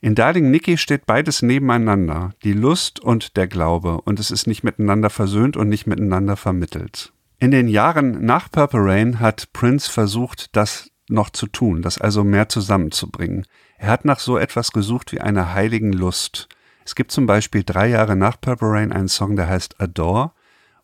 In 0.07 0.15
Darling 0.15 0.53
Nikki 0.53 0.79
steht 0.79 1.05
beides 1.05 1.43
nebeneinander, 1.43 2.31
die 2.45 2.53
Lust 2.53 3.01
und 3.01 3.37
der 3.37 3.49
Glaube, 3.49 4.03
und 4.03 4.21
es 4.21 4.31
ist 4.31 4.47
nicht 4.47 4.63
miteinander 4.63 5.11
versöhnt 5.11 5.57
und 5.57 5.69
nicht 5.69 5.89
miteinander 5.89 6.37
vermittelt. 6.37 7.13
In 7.41 7.51
den 7.51 7.67
Jahren 7.67 8.25
nach 8.25 8.49
Purple 8.49 8.85
Rain 8.85 9.19
hat 9.19 9.53
Prince 9.53 9.91
versucht, 9.91 10.55
das 10.55 10.93
noch 11.09 11.31
zu 11.31 11.49
tun, 11.49 11.83
das 11.83 12.01
also 12.01 12.23
mehr 12.23 12.49
zusammenzubringen. 12.49 13.47
Er 13.79 13.89
hat 13.89 14.05
nach 14.05 14.21
so 14.21 14.39
etwas 14.39 14.71
gesucht 14.71 15.11
wie 15.11 15.21
einer 15.21 15.55
heiligen 15.55 15.93
Lust. 15.93 16.49
Es 16.85 16.95
gibt 16.95 17.11
zum 17.11 17.27
Beispiel 17.27 17.65
drei 17.65 17.89
Jahre 17.89 18.15
nach 18.15 18.41
Purple 18.41 18.71
Rain 18.71 18.93
einen 18.93 19.09
Song, 19.09 19.35
der 19.35 19.49
heißt 19.49 19.81
Adore, 19.81 20.31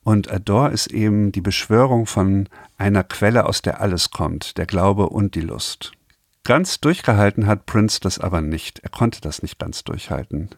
und 0.03 0.33
Adore 0.33 0.73
ist 0.73 0.89
eben 0.89 1.31
die 1.31 1.43
Beschwörung 1.43 2.07
von 2.07 2.49
einer 2.77 3.05
Quelle, 3.05 3.47
aus 3.47 3.63
der 3.63 3.81
alles 3.81 4.11
kommt, 4.11 4.59
der 4.59 4.67
Glaube 4.67 5.11
und 5.11 5.37
die 5.37 5.43
Lust. 5.43 5.93
Ganz 6.45 6.81
durchgehalten 6.81 7.47
hat 7.47 7.67
Prince 7.67 8.01
das 8.01 8.19
aber 8.19 8.41
nicht. 8.41 8.81
Er 8.81 8.91
konnte 8.91 9.21
das 9.21 9.43
nicht 9.43 9.59
ganz 9.59 9.85
durchhalten. 9.85 10.51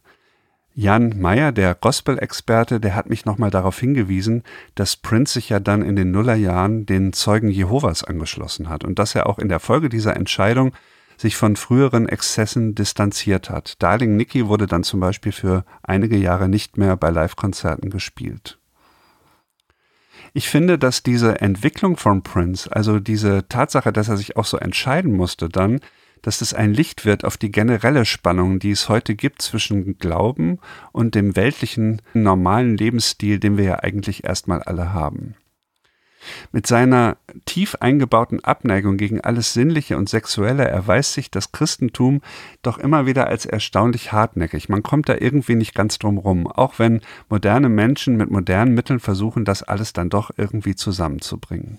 Jan 0.77 1.21
Meyer, 1.21 1.53
der 1.53 1.75
Gospel-Experte, 1.75 2.81
der 2.81 2.97
hat 2.97 3.09
mich 3.09 3.27
nochmal 3.27 3.51
darauf 3.51 3.79
hingewiesen, 3.79 4.43
dass 4.75 4.97
Prince 4.97 5.35
sich 5.35 5.51
ja 5.51 5.61
dann 5.61 5.83
in 5.83 5.95
den 5.95 6.11
Nullerjahren 6.11 6.85
den 6.85 7.13
Zeugen 7.13 7.49
Jehovas 7.49 8.03
angeschlossen 8.03 8.69
hat 8.69 8.83
und 8.83 8.99
dass 8.99 9.15
er 9.15 9.29
auch 9.29 9.39
in 9.39 9.49
der 9.49 9.61
Folge 9.61 9.89
dieser 9.89 10.17
Entscheidung 10.17 10.75
sich 11.17 11.37
von 11.37 11.55
früheren 11.55 12.09
Exzessen 12.09 12.75
distanziert 12.75 13.51
hat. 13.51 13.81
Darling 13.83 14.17
Nikki 14.17 14.49
wurde 14.49 14.67
dann 14.67 14.83
zum 14.83 14.99
Beispiel 14.99 15.33
für 15.33 15.65
einige 15.83 16.17
Jahre 16.17 16.49
nicht 16.49 16.77
mehr 16.77 16.97
bei 16.97 17.11
Live-Konzerten 17.11 17.91
gespielt. 17.91 18.59
Ich 20.37 20.49
finde, 20.49 20.81
dass 20.81 21.05
diese 21.05 21.41
Entwicklung 21.41 21.97
von 21.97 22.25
Prince, 22.25 22.69
also 22.71 22.99
diese 22.99 23.47
Tatsache, 23.49 23.93
dass 23.93 24.09
er 24.09 24.17
sich 24.17 24.37
auch 24.37 24.45
so 24.45 24.57
entscheiden 24.57 25.13
musste 25.13 25.49
dann, 25.49 25.79
dass 26.23 26.41
es 26.41 26.53
ein 26.53 26.75
Licht 26.75 27.05
wird 27.05 27.25
auf 27.25 27.37
die 27.37 27.53
generelle 27.53 28.05
Spannung, 28.05 28.59
die 28.59 28.73
es 28.73 28.89
heute 28.89 29.15
gibt 29.15 29.43
zwischen 29.43 29.97
Glauben 29.99 30.59
und 30.91 31.15
dem 31.15 31.37
weltlichen, 31.37 32.03
normalen 32.15 32.77
Lebensstil, 32.77 33.39
den 33.39 33.57
wir 33.57 33.65
ja 33.65 33.79
eigentlich 33.79 34.25
erstmal 34.25 34.61
alle 34.65 34.93
haben. 34.93 35.37
Mit 36.53 36.67
seiner 36.67 37.17
tief 37.45 37.77
eingebauten 37.81 38.43
Abneigung 38.43 38.97
gegen 38.97 39.21
alles 39.21 39.53
Sinnliche 39.53 39.97
und 39.97 40.09
Sexuelle 40.09 40.67
erweist 40.67 41.15
sich 41.15 41.31
das 41.31 41.53
Christentum 41.53 42.21
doch 42.63 42.79
immer 42.79 43.07
wieder 43.07 43.27
als 43.27 43.47
erstaunlich 43.47 44.13
hartnäckig. 44.13 44.69
Man 44.69 44.83
kommt 44.83 45.09
da 45.09 45.17
irgendwie 45.19 45.57
nicht 45.57 45.75
ganz 45.75 45.99
drum 45.99 46.19
rum, 46.19 46.47
auch 46.47 46.79
wenn 46.79 47.01
moderne 47.29 47.69
Menschen 47.69 48.17
mit 48.17 48.31
modernen 48.31 48.75
Mitteln 48.75 49.01
versuchen, 49.01 49.45
das 49.45 49.63
alles 49.63 49.93
dann 49.93 50.11
doch 50.11 50.31
irgendwie 50.37 50.75
zusammenzubringen. 50.75 51.79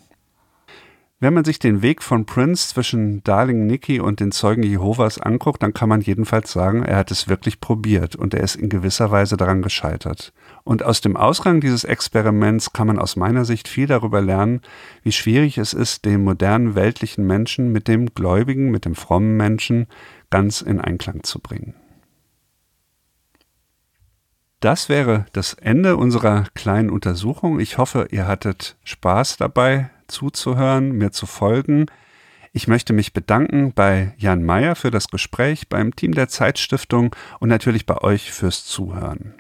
Wenn 1.22 1.34
man 1.34 1.46
sich 1.46 1.60
den 1.60 1.82
Weg 1.82 2.04
von 2.04 2.26
Prince 2.26 2.68
zwischen 2.68 3.24
Darling 3.24 3.66
Nikki 3.66 4.02
und 4.02 4.20
den 4.20 4.34
Zeugen 4.34 4.64
Jehovas 4.64 5.18
anguckt, 5.18 5.64
dann 5.64 5.74
kann 5.74 5.88
man 5.88 6.02
jedenfalls 6.02 6.52
sagen, 6.52 6.84
er 6.84 6.98
hat 6.98 7.10
es 7.10 7.30
wirklich 7.30 7.62
probiert 7.62 8.18
und 8.18 8.34
er 8.34 8.42
ist 8.42 8.56
in 8.56 8.68
gewisser 8.68 9.12
Weise 9.12 9.38
daran 9.38 9.62
gescheitert. 9.62 10.34
Und 10.66 10.82
aus 10.82 11.00
dem 11.00 11.16
Ausgang 11.16 11.62
dieses 11.62 11.84
Experiments 11.84 12.74
kann 12.74 12.88
man 12.88 12.98
aus 12.98 13.16
meiner 13.16 13.46
Sicht 13.46 13.68
viel 13.68 13.86
darüber 13.86 14.20
lernen, 14.20 14.62
wie 15.04 15.12
schwierig 15.12 15.60
es 15.60 15.74
ist, 15.74 16.06
den 16.06 16.24
modernen 16.24 16.74
weltlichen 16.74 17.26
Menschen 17.28 17.72
mit 17.72 17.88
dem 17.88 18.16
gläubigen, 18.16 18.72
mit 18.72 18.84
dem 18.84 18.96
frommen 18.96 19.38
Menschen 19.38 19.86
ganz 20.32 20.62
in 20.62 20.82
Einklang 20.82 21.22
zu 21.24 21.40
bringen. 21.40 21.76
Das 24.60 24.90
wäre 24.90 25.28
das 25.34 25.54
Ende 25.54 25.98
unserer 25.98 26.46
kleinen 26.56 26.90
Untersuchung. 26.90 27.60
Ich 27.60 27.78
hoffe, 27.78 28.08
ihr 28.10 28.26
hattet 28.26 28.76
Spaß 28.84 29.38
dabei 29.38 29.92
zuzuhören, 30.08 30.94
mir 30.94 31.12
zu 31.12 31.28
folgen. 31.28 31.86
Ich 32.54 32.68
möchte 32.68 32.92
mich 32.92 33.14
bedanken 33.14 33.72
bei 33.72 34.16
Jan 34.18 34.42
Meyer 34.42 34.76
für 34.76 34.90
das 34.90 35.10
Gespräch, 35.10 35.70
beim 35.70 35.96
Team 35.96 36.14
der 36.14 36.28
Zeitstiftung 36.28 37.16
und 37.40 37.50
natürlich 37.50 37.86
bei 37.86 38.02
euch 38.02 38.32
fürs 38.32 38.66
Zuhören. 38.66 39.36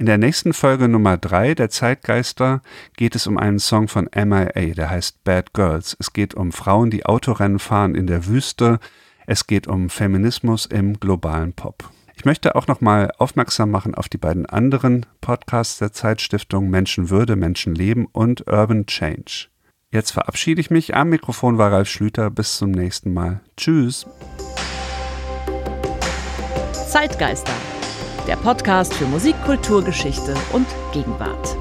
In 0.00 0.06
der 0.06 0.16
nächsten 0.16 0.54
Folge 0.54 0.88
Nummer 0.88 1.18
3 1.18 1.54
der 1.54 1.68
Zeitgeister 1.68 2.62
geht 2.96 3.14
es 3.14 3.26
um 3.26 3.36
einen 3.36 3.58
Song 3.58 3.86
von 3.86 4.08
MIA, 4.14 4.72
der 4.74 4.88
heißt 4.88 5.22
Bad 5.24 5.52
Girls. 5.52 5.94
Es 6.00 6.14
geht 6.14 6.32
um 6.32 6.52
Frauen, 6.52 6.88
die 6.88 7.04
Autorennen 7.04 7.58
fahren 7.58 7.94
in 7.94 8.06
der 8.06 8.24
Wüste. 8.24 8.80
Es 9.26 9.46
geht 9.46 9.66
um 9.66 9.90
Feminismus 9.90 10.64
im 10.64 10.98
globalen 10.98 11.52
Pop. 11.52 11.90
Ich 12.16 12.24
möchte 12.24 12.54
auch 12.54 12.66
nochmal 12.66 13.12
aufmerksam 13.18 13.70
machen 13.70 13.94
auf 13.94 14.08
die 14.08 14.16
beiden 14.16 14.46
anderen 14.46 15.04
Podcasts 15.20 15.76
der 15.76 15.92
Zeitstiftung 15.92 16.70
Menschenwürde, 16.70 17.36
Menschenleben 17.36 18.06
und 18.06 18.46
Urban 18.46 18.86
Change. 18.86 19.48
Jetzt 19.90 20.12
verabschiede 20.12 20.62
ich 20.62 20.70
mich. 20.70 20.96
Am 20.96 21.10
Mikrofon 21.10 21.58
war 21.58 21.72
Ralf 21.72 21.90
Schlüter. 21.90 22.30
Bis 22.30 22.56
zum 22.56 22.70
nächsten 22.70 23.12
Mal. 23.12 23.40
Tschüss. 23.58 24.06
Zeitgeister, 26.88 27.52
der 28.26 28.36
Podcast 28.36 28.94
für 28.94 29.06
Musik, 29.06 29.34
Kultur, 29.44 29.82
Geschichte 29.82 30.34
und 30.52 30.66
Gegenwart. 30.92 31.56